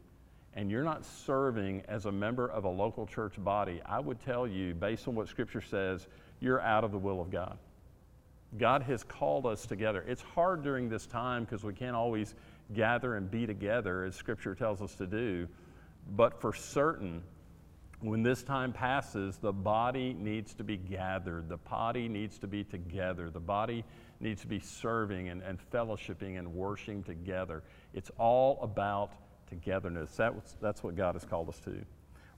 and 0.55 0.71
you're 0.71 0.85
not 0.85 1.05
serving 1.05 1.83
as 1.89 2.07
a 2.07 2.13
member 2.13 2.49
of 2.49 2.65
a 2.65 2.69
local 2.69 3.07
church 3.07 3.35
body, 3.39 3.81
I 3.87 4.01
would 4.01 4.21
tell 4.25 4.47
you, 4.47 4.75
based 4.75 5.09
on 5.09 5.15
what 5.15 5.29
Scripture 5.29 5.61
says, 5.61 6.07
you're 6.41 6.61
out 6.61 6.85
of 6.85 6.93
the 6.93 6.99
will 6.99 7.21
of 7.21 7.31
God. 7.31 7.59
God 8.57 8.83
has 8.83 9.05
called 9.05 9.45
us 9.45 9.67
together. 9.67 10.05
It's 10.09 10.23
hard 10.23 10.63
during 10.63 10.89
this 10.89 11.07
time 11.07 11.45
because 11.45 11.65
we 11.65 11.75
can't 11.75 11.97
always 11.97 12.35
gather 12.75 13.17
and 13.17 13.31
be 13.31 13.47
together 13.47 14.05
as 14.05 14.15
Scripture 14.15 14.55
tells 14.55 14.81
us 14.81 14.95
to 14.95 15.07
do. 15.07 15.47
But 16.17 16.41
for 16.41 16.55
certain, 16.55 17.23
when 18.01 18.23
this 18.23 18.43
time 18.43 18.73
passes, 18.73 19.37
the 19.37 19.53
body 19.53 20.15
needs 20.19 20.55
to 20.55 20.65
be 20.65 20.77
gathered. 20.77 21.49
The 21.49 21.57
body 21.57 22.09
needs 22.09 22.39
to 22.39 22.47
be 22.47 22.65
together. 22.65 23.29
The 23.29 23.41
body 23.41 23.85
needs 24.21 24.41
to 24.43 24.47
be 24.47 24.59
serving 24.59 25.29
and, 25.29 25.43
and 25.43 25.59
fellowshipping 25.73 26.39
and 26.39 26.53
worshiping 26.53 27.03
together. 27.03 27.63
It's 27.95 28.11
all 28.19 28.59
about 28.63 29.13
togetherness. 29.49 30.17
That 30.17 30.35
was, 30.35 30.57
that's 30.61 30.83
what 30.83 30.97
God 30.97 31.15
has 31.15 31.25
called 31.25 31.49
us 31.49 31.59
to. 31.61 31.75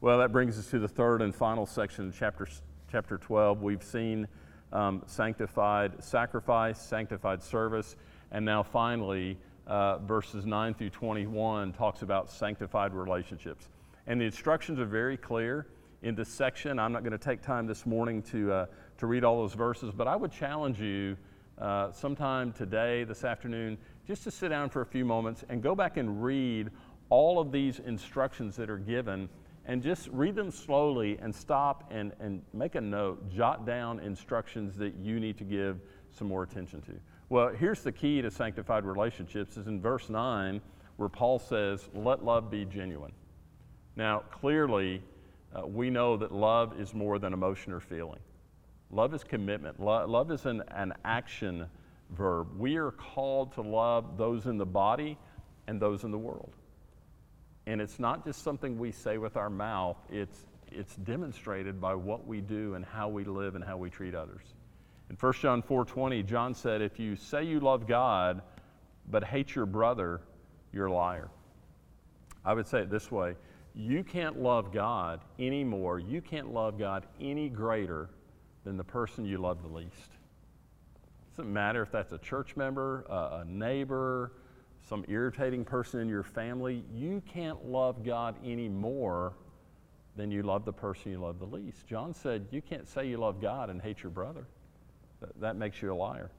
Well, 0.01 0.19
that 0.19 0.33
brings 0.33 0.59
us 0.59 0.67
to 0.71 0.79
the 0.79 0.89
third 0.89 1.23
and 1.23 1.35
final 1.35 1.67
section 1.67 2.09
of 2.09 2.19
chapter, 2.19 2.49
chapter 2.91 3.19
12. 3.19 3.63
We've 3.63 3.83
seen 3.83 4.29
um, 4.73 5.03
sanctified 5.07 6.03
sacrifice, 6.03 6.81
sanctified 6.81 7.43
service, 7.43 7.97
and 8.31 8.45
now 8.45 8.63
finally, 8.63 9.37
uh, 9.67 9.99
verses 9.99 10.47
9 10.47 10.75
through 10.75 10.91
21 10.91 11.73
talks 11.73 12.03
about 12.03 12.31
sanctified 12.31 12.95
relationships. 12.95 13.69
And 14.07 14.21
the 14.21 14.25
instructions 14.25 14.79
are 14.81 14.87
very 14.87 15.17
clear 15.17 15.67
in 16.03 16.15
this 16.15 16.29
section. 16.29 16.79
I'm 16.79 16.93
not 16.93 17.03
going 17.03 17.13
to 17.13 17.19
take 17.19 17.43
time 17.43 17.67
this 17.67 17.87
morning 17.87 18.23
to, 18.25 18.53
uh, 18.53 18.67
to 18.99 19.07
read 19.07 19.25
all 19.25 19.43
those 19.43 19.55
verses, 19.55 19.93
but 19.95 20.09
I 20.09 20.17
would 20.17 20.33
challenge 20.33 20.81
you 20.81 21.17
uh, 21.61 21.93
sometime 21.93 22.53
today, 22.53 23.05
this 23.05 23.23
afternoon, 23.23 23.77
just 24.07 24.25
to 24.25 24.31
sit 24.31 24.49
down 24.49 24.71
for 24.71 24.81
a 24.81 24.87
few 24.87 25.05
moments 25.05 25.45
and 25.49 25.63
go 25.63 25.75
back 25.75 25.97
and 25.97 26.23
read 26.23 26.71
all 27.11 27.39
of 27.39 27.53
these 27.53 27.81
instructions 27.81 28.57
that 28.57 28.71
are 28.71 28.79
given 28.79 29.29
and 29.67 29.83
just 29.83 30.09
read 30.09 30.35
them 30.35 30.51
slowly 30.51 31.19
and 31.21 31.35
stop 31.35 31.91
and, 31.93 32.13
and 32.19 32.43
make 32.55 32.77
a 32.77 32.81
note, 32.81 33.31
jot 33.31 33.67
down 33.67 34.01
instructions 34.01 34.77
that 34.77 34.95
you 34.97 35.21
need 35.21 35.37
to 35.37 35.45
give 35.45 35.81
some 36.11 36.29
more 36.29 36.43
attention 36.43 36.81
to. 36.83 36.93
Well, 37.29 37.49
here's 37.49 37.83
the 37.83 37.93
key 37.93 38.23
to 38.23 38.31
sanctified 38.31 38.85
relationships 38.85 39.57
is 39.57 39.67
in 39.67 39.81
verse 39.81 40.09
9 40.09 40.61
where 40.97 41.09
Paul 41.09 41.39
says, 41.39 41.89
let 41.95 42.25
love 42.25 42.51
be 42.51 42.65
genuine. 42.65 43.13
Now, 43.97 44.21
clearly, 44.31 45.03
uh, 45.55 45.67
we 45.67 45.91
know 45.91 46.17
that 46.17 46.33
love 46.33 46.81
is 46.81 46.95
more 46.95 47.19
than 47.19 47.33
emotion 47.33 47.73
or 47.73 47.81
feeling. 47.81 48.21
Love 48.91 49.15
is 49.15 49.23
commitment. 49.25 49.81
Lo- 49.81 50.07
love 50.07 50.31
is 50.31 50.47
an, 50.47 50.63
an 50.69 50.93
action 51.05 51.67
verb. 52.11 52.49
We 52.59 52.77
are 52.77 52.91
called 52.91 53.53
to 53.55 53.63
love 53.63 54.17
those 54.17 54.47
in 54.47 54.59
the 54.59 54.67
body 54.67 55.17
and 55.67 55.81
those 55.81 56.05
in 56.05 56.11
the 56.11 56.19
world. 56.19 56.53
And 57.67 57.81
it's 57.81 57.99
not 58.01 58.25
just 58.25 58.43
something 58.43 58.79
we 58.79 58.91
say 58.91 59.19
with 59.19 59.37
our 59.37 59.51
mouth, 59.51 59.97
it's, 60.11 60.45
it's 60.73 60.97
demonstrated 60.97 61.81
by 61.81 61.95
what 61.95 62.27
we 62.27 62.41
do 62.41 62.75
and 62.75 62.85
how 62.85 63.09
we 63.09 63.25
live 63.25 63.55
and 63.55 63.63
how 63.63 63.77
we 63.77 63.91
treat 63.91 64.15
others. 64.15 64.43
In 65.09 65.17
1 65.17 65.33
John 65.35 65.63
4:20, 65.63 66.25
John 66.25 66.55
said, 66.55 66.81
"If 66.81 67.01
you 67.01 67.17
say 67.17 67.43
you 67.43 67.59
love 67.59 67.87
God 67.87 68.43
but 69.09 69.25
hate 69.25 69.57
your 69.57 69.67
brother, 69.67 70.21
you're 70.73 70.87
a 70.87 70.93
liar." 70.93 71.29
I 72.45 72.55
would 72.55 72.67
say 72.67 72.83
it 72.83 72.91
this 72.91 73.11
way, 73.11 73.35
you 73.75 74.05
can't 74.05 74.41
love 74.41 74.73
God 74.73 75.21
any 75.39 75.65
more, 75.65 75.99
you 75.99 76.21
can't 76.21 76.53
love 76.53 76.79
God 76.79 77.07
any 77.21 77.49
greater 77.49 78.09
than 78.65 78.77
the 78.77 78.85
person 78.85 79.25
you 79.25 79.39
love 79.39 79.63
the 79.63 79.69
least. 79.69 79.91
It 79.95 81.37
doesn't 81.37 81.53
matter 81.53 81.83
if 81.83 81.91
that's 81.91 82.13
a 82.13 82.19
church 82.19 82.57
member, 82.57 83.05
a, 83.09 83.45
neighbor, 83.47 84.33
some 84.89 85.05
irritating 85.09 85.65
person 85.65 86.01
in 86.01 86.09
your 86.09 86.23
family, 86.23 86.85
you 86.93 87.23
can't 87.33 87.67
love 87.67 88.05
God 88.05 88.37
any 88.45 88.69
more 88.69 89.35
than 90.17 90.31
you 90.31 90.43
love 90.43 90.65
the 90.65 90.73
person 90.73 91.13
you 91.13 91.19
love 91.19 91.39
the 91.39 91.47
least. 91.47 91.87
John 91.87 92.13
said, 92.13 92.47
You 92.51 92.61
can't 92.61 92.89
say 92.89 93.07
you 93.07 93.17
love 93.17 93.41
God 93.41 93.71
and 93.71 93.81
hate 93.81 94.03
your 94.03 94.11
brother. 94.11 94.47
That, 95.21 95.41
that 95.41 95.57
makes 95.57 95.81
you 95.83 95.93
a 95.93 95.95
liar. 95.95 96.31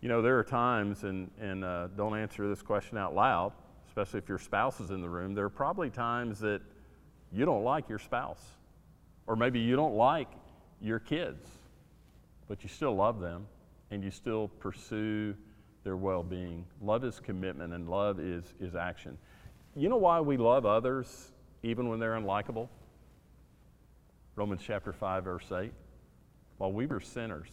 You 0.00 0.08
know, 0.08 0.22
there 0.22 0.38
are 0.38 0.44
times, 0.44 1.02
and, 1.04 1.30
and 1.40 1.64
uh, 1.64 1.88
don't 1.96 2.16
answer 2.16 2.48
this 2.48 2.62
question 2.62 2.96
out 2.96 3.14
loud, 3.14 3.52
especially 3.88 4.18
if 4.18 4.28
your 4.28 4.38
spouse 4.38 4.80
is 4.80 4.90
in 4.90 5.00
the 5.00 5.08
room, 5.08 5.34
there 5.34 5.44
are 5.44 5.50
probably 5.50 5.90
times 5.90 6.38
that 6.40 6.60
you 7.32 7.44
don't 7.44 7.64
like 7.64 7.88
your 7.88 7.98
spouse. 7.98 8.42
Or 9.26 9.36
maybe 9.36 9.58
you 9.58 9.74
don't 9.74 9.94
like 9.94 10.28
your 10.80 10.98
kids, 10.98 11.46
but 12.48 12.62
you 12.62 12.68
still 12.68 12.94
love 12.94 13.20
them 13.20 13.46
and 13.90 14.02
you 14.02 14.10
still 14.10 14.48
pursue 14.60 15.34
their 15.84 15.96
well 15.96 16.22
being. 16.22 16.64
Love 16.82 17.04
is 17.04 17.20
commitment 17.20 17.72
and 17.72 17.88
love 17.88 18.20
is, 18.20 18.54
is 18.60 18.74
action. 18.74 19.16
You 19.74 19.88
know 19.88 19.96
why 19.96 20.20
we 20.20 20.36
love 20.36 20.66
others 20.66 21.32
even 21.62 21.88
when 21.88 21.98
they're 21.98 22.14
unlikable? 22.14 22.68
Romans 24.36 24.60
chapter 24.64 24.92
5, 24.92 25.24
verse 25.24 25.50
8. 25.50 25.72
While 26.58 26.72
we 26.72 26.86
were 26.86 27.00
sinners, 27.00 27.48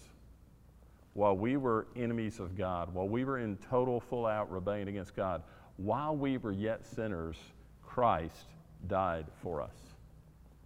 while 1.13 1.35
we 1.35 1.57
were 1.57 1.88
enemies 1.95 2.39
of 2.39 2.57
God, 2.57 2.93
while 2.93 3.07
we 3.07 3.23
were 3.23 3.39
in 3.39 3.57
total, 3.57 3.99
full 3.99 4.25
out 4.25 4.51
rebellion 4.51 4.88
against 4.88 5.15
God, 5.15 5.41
while 5.77 6.15
we 6.15 6.38
were 6.38 6.51
yet 6.51 6.85
sinners, 6.85 7.38
Christ 7.81 8.47
died 8.88 9.25
for 9.41 9.61
us. 9.61 9.75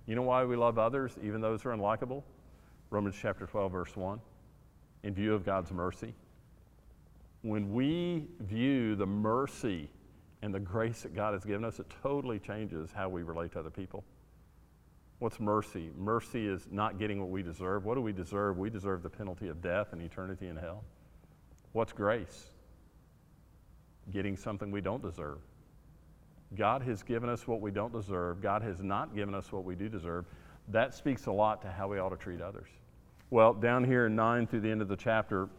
You 0.06 0.16
know 0.16 0.24
why 0.24 0.44
we 0.44 0.56
love 0.56 0.80
others, 0.80 1.14
even 1.24 1.40
those 1.40 1.62
who 1.62 1.70
are 1.70 1.78
unlikable? 1.78 2.24
Romans 2.90 3.16
chapter 3.20 3.46
12, 3.46 3.72
verse 3.72 3.96
1. 3.96 4.20
In 5.04 5.14
view 5.14 5.34
of 5.34 5.46
God's 5.46 5.72
mercy. 5.72 6.14
When 7.42 7.74
we 7.74 8.26
view 8.42 8.96
the 8.96 9.06
mercy 9.06 9.90
and 10.42 10.54
the 10.54 10.60
grace 10.60 11.04
that 11.04 11.16
God 11.16 11.34
has 11.34 11.46
given 11.46 11.64
us, 11.64 11.80
it 11.80 11.86
totally 12.02 12.40
changes 12.40 12.90
how 12.94 13.08
we 13.10 13.24
relate 13.24 13.54
to 13.54 13.60
other 13.60 13.70
people. 13.70 14.04
What's 15.20 15.40
mercy? 15.40 15.92
Mercy 15.98 16.48
is 16.48 16.68
not 16.72 16.98
getting 16.98 17.20
what 17.20 17.30
we 17.30 17.44
deserve. 17.44 17.86
What 17.86 17.96
do 17.96 18.02
we 18.02 18.14
deserve? 18.14 18.58
We 18.58 18.70
deserve 18.70 19.04
the 19.04 19.10
penalty 19.10 19.50
of 19.50 19.62
death 19.62 19.92
and 19.92 20.02
eternity 20.02 20.48
in 20.48 20.56
hell. 20.56 20.84
What's 21.74 21.94
grace? 21.94 22.46
Getting 24.12 24.36
something 24.36 24.72
we 24.72 24.82
don't 24.82 25.02
deserve. 25.02 25.40
God 26.56 26.82
has 26.84 27.04
given 27.04 27.30
us 27.30 27.48
what 27.48 27.62
we 27.62 27.70
don't 27.70 27.94
deserve. 27.94 28.42
God 28.42 28.62
has 28.64 28.82
not 28.82 29.14
given 29.14 29.36
us 29.36 29.52
what 29.52 29.66
we 29.66 29.76
do 29.76 29.88
deserve. 29.88 30.26
That 30.70 30.94
speaks 30.94 31.26
a 31.26 31.32
lot 31.32 31.62
to 31.64 31.70
how 31.70 31.88
we 31.88 32.00
ought 32.00 32.10
to 32.10 32.18
treat 32.18 32.42
others. 32.42 32.70
Well, 33.32 33.54
down 33.54 33.84
here 33.84 34.06
in 34.06 34.16
9 34.16 34.48
through 34.48 34.62
the 34.62 34.72
end 34.72 34.82
of 34.82 34.88
the 34.88 34.96
chapter, 34.96 35.50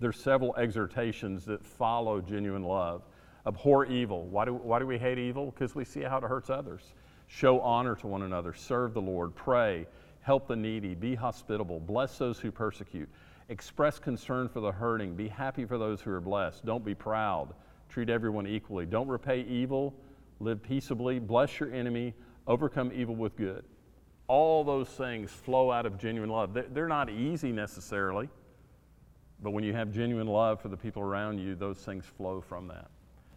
there's 0.00 0.18
several 0.18 0.54
exhortations 0.56 1.44
that 1.44 1.64
follow 1.64 2.20
genuine 2.20 2.64
love. 2.64 3.02
Abhor 3.46 3.86
evil. 3.86 4.26
Why 4.26 4.44
do, 4.44 4.54
why 4.54 4.78
do 4.78 4.86
we 4.86 4.98
hate 4.98 5.18
evil? 5.18 5.46
Because 5.46 5.74
we 5.74 5.84
see 5.84 6.02
how 6.02 6.18
it 6.18 6.24
hurts 6.24 6.50
others. 6.50 6.94
Show 7.26 7.60
honor 7.60 7.96
to 7.96 8.06
one 8.06 8.22
another. 8.22 8.52
Serve 8.52 8.94
the 8.94 9.00
Lord. 9.00 9.34
Pray. 9.34 9.86
Help 10.20 10.46
the 10.46 10.56
needy. 10.56 10.94
Be 10.94 11.14
hospitable. 11.14 11.80
Bless 11.80 12.18
those 12.18 12.38
who 12.38 12.52
persecute. 12.52 13.08
Express 13.48 13.98
concern 13.98 14.48
for 14.48 14.60
the 14.60 14.70
hurting. 14.70 15.14
Be 15.14 15.28
happy 15.28 15.64
for 15.64 15.78
those 15.78 16.00
who 16.00 16.10
are 16.12 16.20
blessed. 16.20 16.64
Don't 16.64 16.84
be 16.84 16.94
proud. 16.94 17.54
Treat 17.88 18.08
everyone 18.08 18.46
equally. 18.46 18.86
Don't 18.86 19.08
repay 19.08 19.42
evil. 19.42 19.94
Live 20.38 20.62
peaceably. 20.62 21.18
Bless 21.18 21.58
your 21.58 21.72
enemy. 21.72 22.14
Overcome 22.46 22.92
evil 22.94 23.16
with 23.16 23.36
good. 23.36 23.64
All 24.28 24.64
those 24.64 24.88
things 24.88 25.30
flow 25.30 25.70
out 25.70 25.86
of 25.86 25.98
genuine 25.98 26.30
love. 26.30 26.56
They're 26.72 26.88
not 26.88 27.10
easy 27.10 27.52
necessarily. 27.52 28.28
But 29.42 29.50
when 29.50 29.64
you 29.64 29.72
have 29.72 29.90
genuine 29.90 30.28
love 30.28 30.60
for 30.60 30.68
the 30.68 30.76
people 30.76 31.02
around 31.02 31.38
you, 31.38 31.54
those 31.54 31.78
things 31.78 32.04
flow 32.04 32.40
from 32.40 32.68
that. 32.68 32.88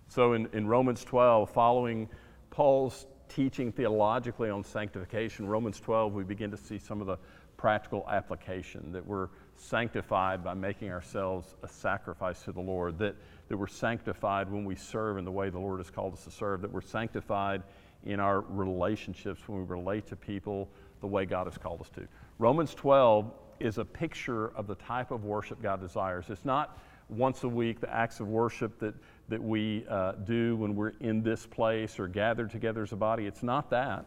So 0.08 0.34
in, 0.34 0.48
in 0.54 0.68
Romans 0.68 1.04
12, 1.04 1.50
following 1.50 2.08
Paul's 2.52 3.08
teaching 3.28 3.72
theologically 3.72 4.52
on 4.52 4.64
sanctification, 4.64 5.48
Romans 5.48 5.80
12, 5.80 6.14
we 6.14 6.24
begin 6.24 6.52
to 6.52 6.58
see 6.58 6.78
some 6.78 7.02
of 7.02 7.08
the 7.08 7.18
practical 7.58 8.06
application 8.10 8.92
that 8.92 9.06
we're 9.06 9.30
sanctified 9.56 10.44
by 10.44 10.54
making 10.54 10.92
ourselves 10.92 11.56
a 11.64 11.68
sacrifice 11.68 12.44
to 12.44 12.52
the 12.52 12.62
Lord, 12.62 13.00
that, 13.00 13.16
that 13.48 13.58
we're 13.58 13.66
sanctified 13.66 14.52
when 14.52 14.66
we 14.66 14.76
serve 14.76 15.18
in 15.18 15.26
the 15.26 15.32
way 15.32 15.50
the 15.50 15.60
Lord 15.60 15.80
has 15.80 15.90
called 15.90 16.14
us 16.14 16.24
to 16.26 16.32
serve, 16.32 16.62
that 16.62 16.72
we're 16.72 16.82
sanctified 16.82 17.64
in 18.06 18.20
our 18.20 18.42
relationships 18.42 19.42
when 19.48 19.60
we 19.60 19.66
relate 19.66 20.08
to 20.08 20.16
people 20.16 20.70
the 21.02 21.08
way 21.08 21.26
God 21.26 21.48
has 21.48 21.58
called 21.58 21.82
us 21.82 21.90
to. 21.96 22.08
Romans 22.40 22.74
12 22.74 23.32
is 23.60 23.78
a 23.78 23.86
picture 23.86 24.48
of 24.56 24.68
the 24.68 24.76
type 24.76 25.12
of 25.12 25.24
worship 25.24 25.62
God 25.62 25.80
desires. 25.80 26.26
It's 26.30 26.46
not 26.46 26.78
once 27.10 27.44
a 27.44 27.50
week 27.50 27.80
the 27.80 27.94
acts 27.94 28.20
of 28.20 28.28
worship 28.28 28.80
that, 28.80 28.94
that 29.30 29.42
we 29.42 29.86
uh, 29.90 30.14
do 30.24 30.56
when 30.58 30.76
we're 30.76 30.94
in 31.00 31.22
this 31.22 31.46
place 31.46 32.00
or 32.00 32.08
gathered 32.08 32.52
together 32.52 32.84
as 32.84 32.92
a 32.92 32.96
body. 32.96 33.26
It's 33.26 33.44
not 33.44 33.70
that. 33.70 34.06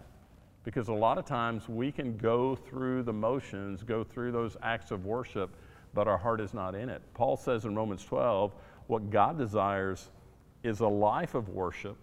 Because 0.65 0.89
a 0.89 0.93
lot 0.93 1.17
of 1.17 1.25
times 1.25 1.69
we 1.69 1.91
can 1.91 2.17
go 2.17 2.55
through 2.55 3.05
the 3.05 3.13
motions, 3.13 3.83
go 3.83 4.05
through 4.05 4.33
those 4.33 4.57
acts 4.63 4.91
of 4.91 5.07
worship, 5.07 5.51
but 5.95 6.07
our 6.07 6.19
heart 6.19 6.41
is 6.41 6.53
not 6.53 6.75
in 6.75 6.89
it. 6.89 7.01
Paul 7.15 7.37
says 7.37 7.65
in 7.65 7.75
Romans 7.75 8.05
12, 8.05 8.53
what 8.87 9.11
God 9.11 9.39
desires 9.39 10.11
is 10.63 10.81
a 10.81 10.89
life 10.89 11.35
of 11.35 11.49
worship 11.49 11.97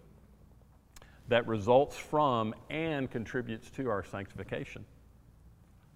that 1.28 1.46
results 1.46 1.96
from 1.96 2.54
and 2.70 3.10
contributes 3.10 3.70
to 3.70 3.88
our 3.90 4.04
sanctification 4.04 4.84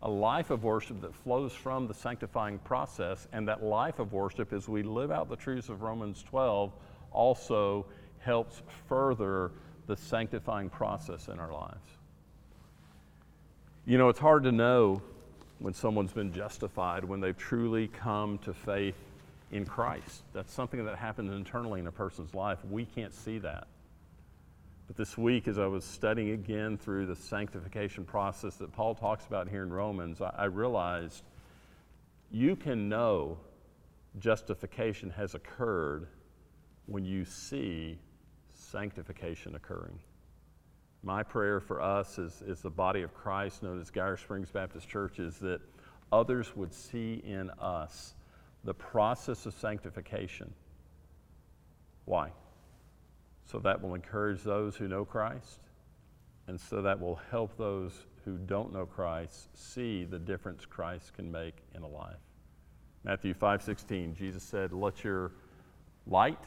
a 0.03 0.11
life 0.11 0.51
of 0.51 0.65
worship 0.65 1.01
that 1.03 1.15
flows 1.15 1.53
from 1.53 1.87
the 1.87 1.95
sanctifying 1.95 2.59
process, 2.61 3.29
and 3.33 3.49
that 3.49 3.63
life 3.63 3.99
of 3.99 4.13
worship, 4.13 4.53
as 4.53 4.69
we 4.69 4.83
live 4.83 5.11
out 5.11 5.29
the 5.29 5.37
truths 5.37 5.69
of 5.69 5.83
Romans 5.83 6.23
12, 6.23 6.73
also 7.13 7.85
helps 8.21 8.63
further 8.89 9.51
the 9.87 9.97
sanctifying 9.97 10.71
process 10.71 11.29
in 11.29 11.39
our 11.39 11.53
lives. 11.53 11.77
You 13.85 13.99
know, 13.99 14.09
it's 14.09 14.19
hard 14.19 14.45
to 14.45 14.53
know 14.53 15.03
when 15.59 15.75
someone's 15.75 16.13
been 16.13 16.33
justified, 16.33 17.05
when 17.05 17.21
they've 17.21 17.37
truly 17.37 17.89
come 17.89 18.39
to 18.39 18.55
faith 18.55 18.97
in 19.53 19.67
Christ. 19.67 20.23
That's 20.33 20.53
something 20.53 20.83
that 20.87 20.97
happens 20.97 21.31
internally 21.33 21.81
in 21.81 21.87
a 21.87 21.93
person's 21.93 22.35
life. 22.35 22.59
We 22.71 22.87
can't 22.87 23.13
see 23.13 23.39
that. 23.39 23.67
But 24.91 24.97
this 24.97 25.17
week, 25.17 25.47
as 25.47 25.57
I 25.57 25.69
was 25.69 25.85
studying 25.85 26.31
again 26.31 26.77
through 26.77 27.07
the 27.07 27.15
sanctification 27.15 28.05
process 28.05 28.57
that 28.57 28.73
Paul 28.73 28.97
talks 28.97 29.25
about 29.25 29.49
here 29.49 29.63
in 29.63 29.73
Romans, 29.73 30.21
I, 30.21 30.35
I 30.37 30.45
realized 30.47 31.23
you 32.33 32.57
can 32.57 32.89
know 32.89 33.39
justification 34.19 35.09
has 35.11 35.37
occurred 35.37 36.09
when 36.87 37.05
you 37.05 37.25
see 37.25 38.01
sanctification 38.53 39.55
occurring. 39.55 39.97
My 41.05 41.23
prayer 41.23 41.61
for 41.61 41.81
us 41.81 42.19
as, 42.19 42.43
as 42.43 42.61
the 42.61 42.69
body 42.69 43.03
of 43.03 43.15
Christ, 43.15 43.63
known 43.63 43.81
as 43.81 43.93
Geyer 43.93 44.17
Springs 44.17 44.51
Baptist 44.51 44.89
Church, 44.89 45.21
is 45.21 45.39
that 45.39 45.61
others 46.11 46.57
would 46.57 46.75
see 46.75 47.23
in 47.25 47.49
us 47.61 48.15
the 48.65 48.75
process 48.75 49.47
of 49.47 49.55
sanctification. 49.55 50.53
Why? 52.07 52.33
So 53.51 53.59
that 53.59 53.83
will 53.83 53.97
encourage 53.97 54.45
those 54.45 54.77
who 54.77 54.87
know 54.87 55.05
Christ, 55.05 55.59
and 56.47 56.61
so 56.61 56.83
that 56.83 57.01
will 57.01 57.17
help 57.33 57.57
those 57.57 58.07
who 58.25 58.39
don't 58.39 58.73
know 58.73 58.87
Christ 58.87 59.49
see 59.57 60.05
the 60.05 60.21
difference 60.21 60.65
Christ 60.65 61.15
can 61.15 61.33
make 61.33 61.57
in 61.75 61.83
a 61.83 61.89
life. 61.89 62.21
Matthew 63.03 63.35
5:16, 63.35 64.15
Jesus 64.15 64.45
said, 64.45 64.73
"Let 64.73 65.03
your 65.03 65.33
light 66.07 66.39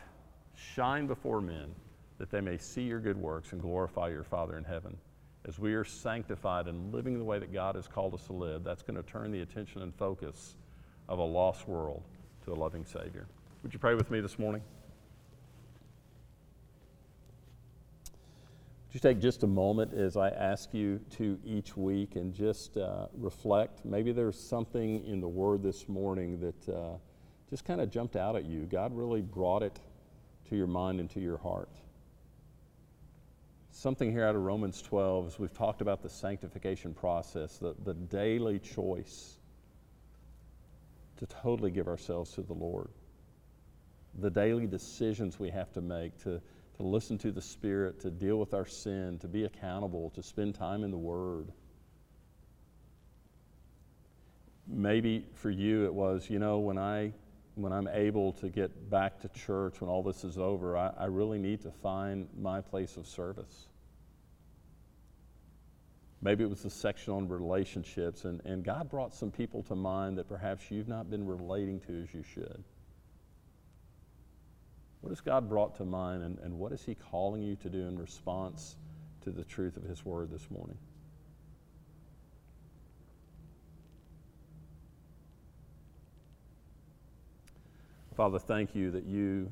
shine 0.55 1.05
before 1.05 1.41
men, 1.41 1.75
that 2.19 2.29
they 2.29 2.39
may 2.39 2.57
see 2.57 2.83
your 2.83 3.01
good 3.01 3.17
works 3.17 3.51
and 3.51 3.61
glorify 3.61 4.07
your 4.07 4.23
Father 4.23 4.57
in 4.57 4.63
heaven." 4.63 4.97
As 5.43 5.59
we 5.59 5.73
are 5.73 5.83
sanctified 5.83 6.69
and 6.69 6.93
living 6.93 7.17
the 7.19 7.25
way 7.25 7.37
that 7.37 7.51
God 7.51 7.75
has 7.75 7.85
called 7.85 8.13
us 8.13 8.25
to 8.27 8.33
live, 8.33 8.63
that's 8.63 8.81
going 8.81 8.95
to 8.95 9.03
turn 9.03 9.31
the 9.31 9.41
attention 9.41 9.81
and 9.81 9.93
focus 9.93 10.55
of 11.09 11.19
a 11.19 11.25
lost 11.25 11.67
world 11.67 12.07
to 12.43 12.53
a 12.53 12.55
loving 12.55 12.85
Savior. 12.85 13.27
Would 13.61 13.73
you 13.73 13.79
pray 13.79 13.93
with 13.93 14.09
me 14.09 14.21
this 14.21 14.39
morning? 14.39 14.63
You 18.93 18.99
take 18.99 19.19
just 19.19 19.41
a 19.41 19.47
moment 19.47 19.93
as 19.93 20.17
I 20.17 20.29
ask 20.29 20.71
you 20.73 20.99
to 21.17 21.39
each 21.43 21.75
week 21.75 22.15
and 22.15 22.31
just 22.31 22.77
uh, 22.77 23.07
reflect? 23.17 23.83
Maybe 23.83 24.11
there's 24.11 24.39
something 24.39 25.03
in 25.05 25.19
the 25.19 25.27
Word 25.27 25.63
this 25.63 25.89
morning 25.89 26.39
that 26.41 26.69
uh, 26.71 26.97
just 27.49 27.65
kind 27.65 27.81
of 27.81 27.89
jumped 27.89 28.15
out 28.15 28.35
at 28.35 28.45
you. 28.45 28.61
God 28.65 28.95
really 28.95 29.21
brought 29.21 29.63
it 29.63 29.79
to 30.49 30.55
your 30.55 30.67
mind 30.67 30.99
and 30.99 31.09
to 31.09 31.19
your 31.19 31.37
heart. 31.37 31.69
Something 33.71 34.11
here 34.11 34.25
out 34.25 34.35
of 34.35 34.43
Romans 34.43 34.79
12, 34.83 35.25
as 35.25 35.39
we've 35.39 35.53
talked 35.53 35.81
about 35.81 36.03
the 36.03 36.09
sanctification 36.09 36.93
process, 36.93 37.57
the, 37.57 37.73
the 37.85 37.95
daily 37.95 38.59
choice 38.59 39.39
to 41.17 41.25
totally 41.25 41.71
give 41.71 41.87
ourselves 41.87 42.31
to 42.33 42.43
the 42.43 42.53
Lord. 42.53 42.89
The 44.19 44.29
daily 44.29 44.67
decisions 44.67 45.39
we 45.39 45.49
have 45.49 45.71
to 45.73 45.81
make 45.81 46.15
to, 46.23 46.39
to 46.77 46.83
listen 46.83 47.17
to 47.19 47.31
the 47.31 47.41
Spirit, 47.41 47.99
to 48.01 48.09
deal 48.09 48.37
with 48.37 48.53
our 48.53 48.65
sin, 48.65 49.19
to 49.19 49.27
be 49.27 49.45
accountable, 49.45 50.09
to 50.11 50.23
spend 50.23 50.55
time 50.55 50.83
in 50.83 50.91
the 50.91 50.97
Word. 50.97 51.51
Maybe 54.67 55.27
for 55.35 55.49
you 55.49 55.85
it 55.85 55.93
was, 55.93 56.29
you 56.29 56.39
know, 56.39 56.59
when 56.59 56.77
I 56.77 57.13
when 57.55 57.71
I'm 57.71 57.87
able 57.87 58.33
to 58.33 58.49
get 58.49 58.89
back 58.89 59.19
to 59.21 59.29
church 59.29 59.79
when 59.79 59.89
all 59.89 60.01
this 60.01 60.23
is 60.23 60.39
over, 60.39 60.75
I, 60.75 60.91
I 60.97 61.05
really 61.05 61.37
need 61.37 61.61
to 61.61 61.71
find 61.71 62.27
my 62.39 62.61
place 62.61 62.97
of 62.97 63.05
service. 63.05 63.67
Maybe 66.23 66.43
it 66.43 66.49
was 66.49 66.63
the 66.63 66.69
section 66.69 67.13
on 67.13 67.27
relationships, 67.27 68.25
and, 68.25 68.41
and 68.45 68.63
God 68.63 68.89
brought 68.89 69.13
some 69.13 69.29
people 69.29 69.61
to 69.63 69.75
mind 69.75 70.17
that 70.17 70.27
perhaps 70.27 70.71
you've 70.71 70.87
not 70.87 71.09
been 71.09 71.27
relating 71.27 71.79
to 71.81 72.01
as 72.01 72.13
you 72.13 72.23
should. 72.23 72.63
What 75.03 75.09
has 75.09 75.19
God 75.19 75.49
brought 75.49 75.75
to 75.75 75.83
mind, 75.83 76.23
and, 76.23 76.39
and 76.39 76.57
what 76.57 76.71
is 76.71 76.81
He 76.81 76.95
calling 76.95 77.43
you 77.43 77.57
to 77.57 77.69
do 77.69 77.87
in 77.87 77.99
response 77.99 78.77
to 79.25 79.31
the 79.31 79.43
truth 79.43 79.75
of 79.75 79.83
His 79.83 80.05
Word 80.05 80.31
this 80.31 80.49
morning? 80.49 80.77
Father, 88.15 88.39
thank 88.39 88.75
you 88.75 88.91
that 88.91 89.03
you, 89.03 89.51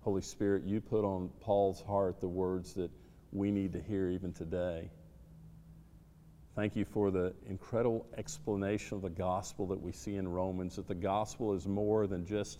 Holy 0.00 0.22
Spirit, 0.22 0.64
you 0.64 0.80
put 0.80 1.04
on 1.04 1.28
Paul's 1.42 1.82
heart 1.82 2.18
the 2.18 2.28
words 2.28 2.72
that 2.72 2.90
we 3.30 3.50
need 3.50 3.74
to 3.74 3.80
hear 3.82 4.08
even 4.08 4.32
today. 4.32 4.88
Thank 6.56 6.76
you 6.76 6.86
for 6.86 7.10
the 7.10 7.34
incredible 7.46 8.06
explanation 8.16 8.96
of 8.96 9.02
the 9.02 9.10
gospel 9.10 9.66
that 9.66 9.82
we 9.82 9.92
see 9.92 10.16
in 10.16 10.26
Romans, 10.26 10.76
that 10.76 10.88
the 10.88 10.94
gospel 10.94 11.52
is 11.52 11.66
more 11.66 12.06
than 12.06 12.24
just 12.24 12.58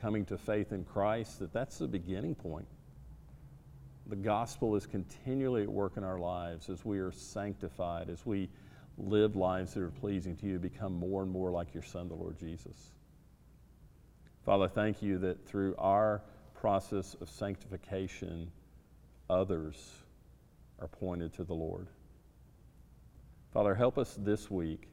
coming 0.00 0.24
to 0.26 0.38
faith 0.38 0.72
in 0.72 0.84
Christ, 0.84 1.38
that 1.40 1.52
that's 1.52 1.78
the 1.78 1.88
beginning 1.88 2.34
point. 2.34 2.66
The 4.06 4.16
gospel 4.16 4.74
is 4.76 4.86
continually 4.86 5.62
at 5.62 5.68
work 5.68 5.96
in 5.96 6.04
our 6.04 6.18
lives 6.18 6.68
as 6.68 6.84
we 6.84 6.98
are 6.98 7.12
sanctified, 7.12 8.08
as 8.10 8.24
we 8.26 8.48
live 8.98 9.36
lives 9.36 9.74
that 9.74 9.82
are 9.82 9.90
pleasing 9.90 10.36
to 10.38 10.46
you, 10.46 10.58
become 10.58 10.92
more 10.92 11.22
and 11.22 11.30
more 11.30 11.50
like 11.50 11.72
your 11.74 11.82
Son, 11.82 12.08
the 12.08 12.14
Lord 12.14 12.38
Jesus. 12.38 12.92
Father, 14.44 14.68
thank 14.68 15.02
you 15.02 15.18
that 15.18 15.46
through 15.46 15.74
our 15.78 16.22
process 16.54 17.14
of 17.20 17.28
sanctification, 17.28 18.50
others 19.28 19.92
are 20.80 20.88
pointed 20.88 21.32
to 21.34 21.44
the 21.44 21.54
Lord. 21.54 21.88
Father, 23.52 23.74
help 23.74 23.98
us 23.98 24.16
this 24.20 24.50
week 24.50 24.89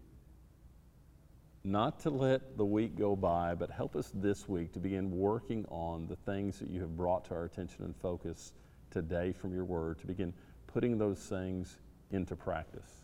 not 1.67 1.99
to 1.99 2.09
let 2.09 2.57
the 2.57 2.65
week 2.65 2.97
go 2.97 3.15
by, 3.15 3.53
but 3.53 3.69
help 3.69 3.95
us 3.95 4.11
this 4.13 4.47
week 4.47 4.71
to 4.73 4.79
begin 4.79 5.11
working 5.11 5.65
on 5.69 6.07
the 6.07 6.15
things 6.15 6.59
that 6.59 6.69
you 6.69 6.79
have 6.79 6.95
brought 6.95 7.25
to 7.25 7.33
our 7.33 7.43
attention 7.43 7.83
and 7.83 7.95
focus 7.97 8.53
today 8.89 9.33
from 9.33 9.53
your 9.53 9.65
word, 9.65 9.99
to 9.99 10.07
begin 10.07 10.33
putting 10.67 10.97
those 10.97 11.19
things 11.19 11.77
into 12.11 12.35
practice 12.35 13.01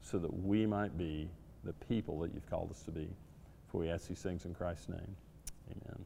so 0.00 0.18
that 0.18 0.32
we 0.44 0.64
might 0.64 0.96
be 0.96 1.28
the 1.64 1.74
people 1.74 2.20
that 2.20 2.32
you've 2.32 2.48
called 2.48 2.70
us 2.70 2.82
to 2.82 2.90
be. 2.90 3.08
For 3.68 3.78
we 3.78 3.90
ask 3.90 4.08
these 4.08 4.22
things 4.22 4.44
in 4.44 4.54
Christ's 4.54 4.88
name. 4.88 5.16
Amen. 5.70 6.04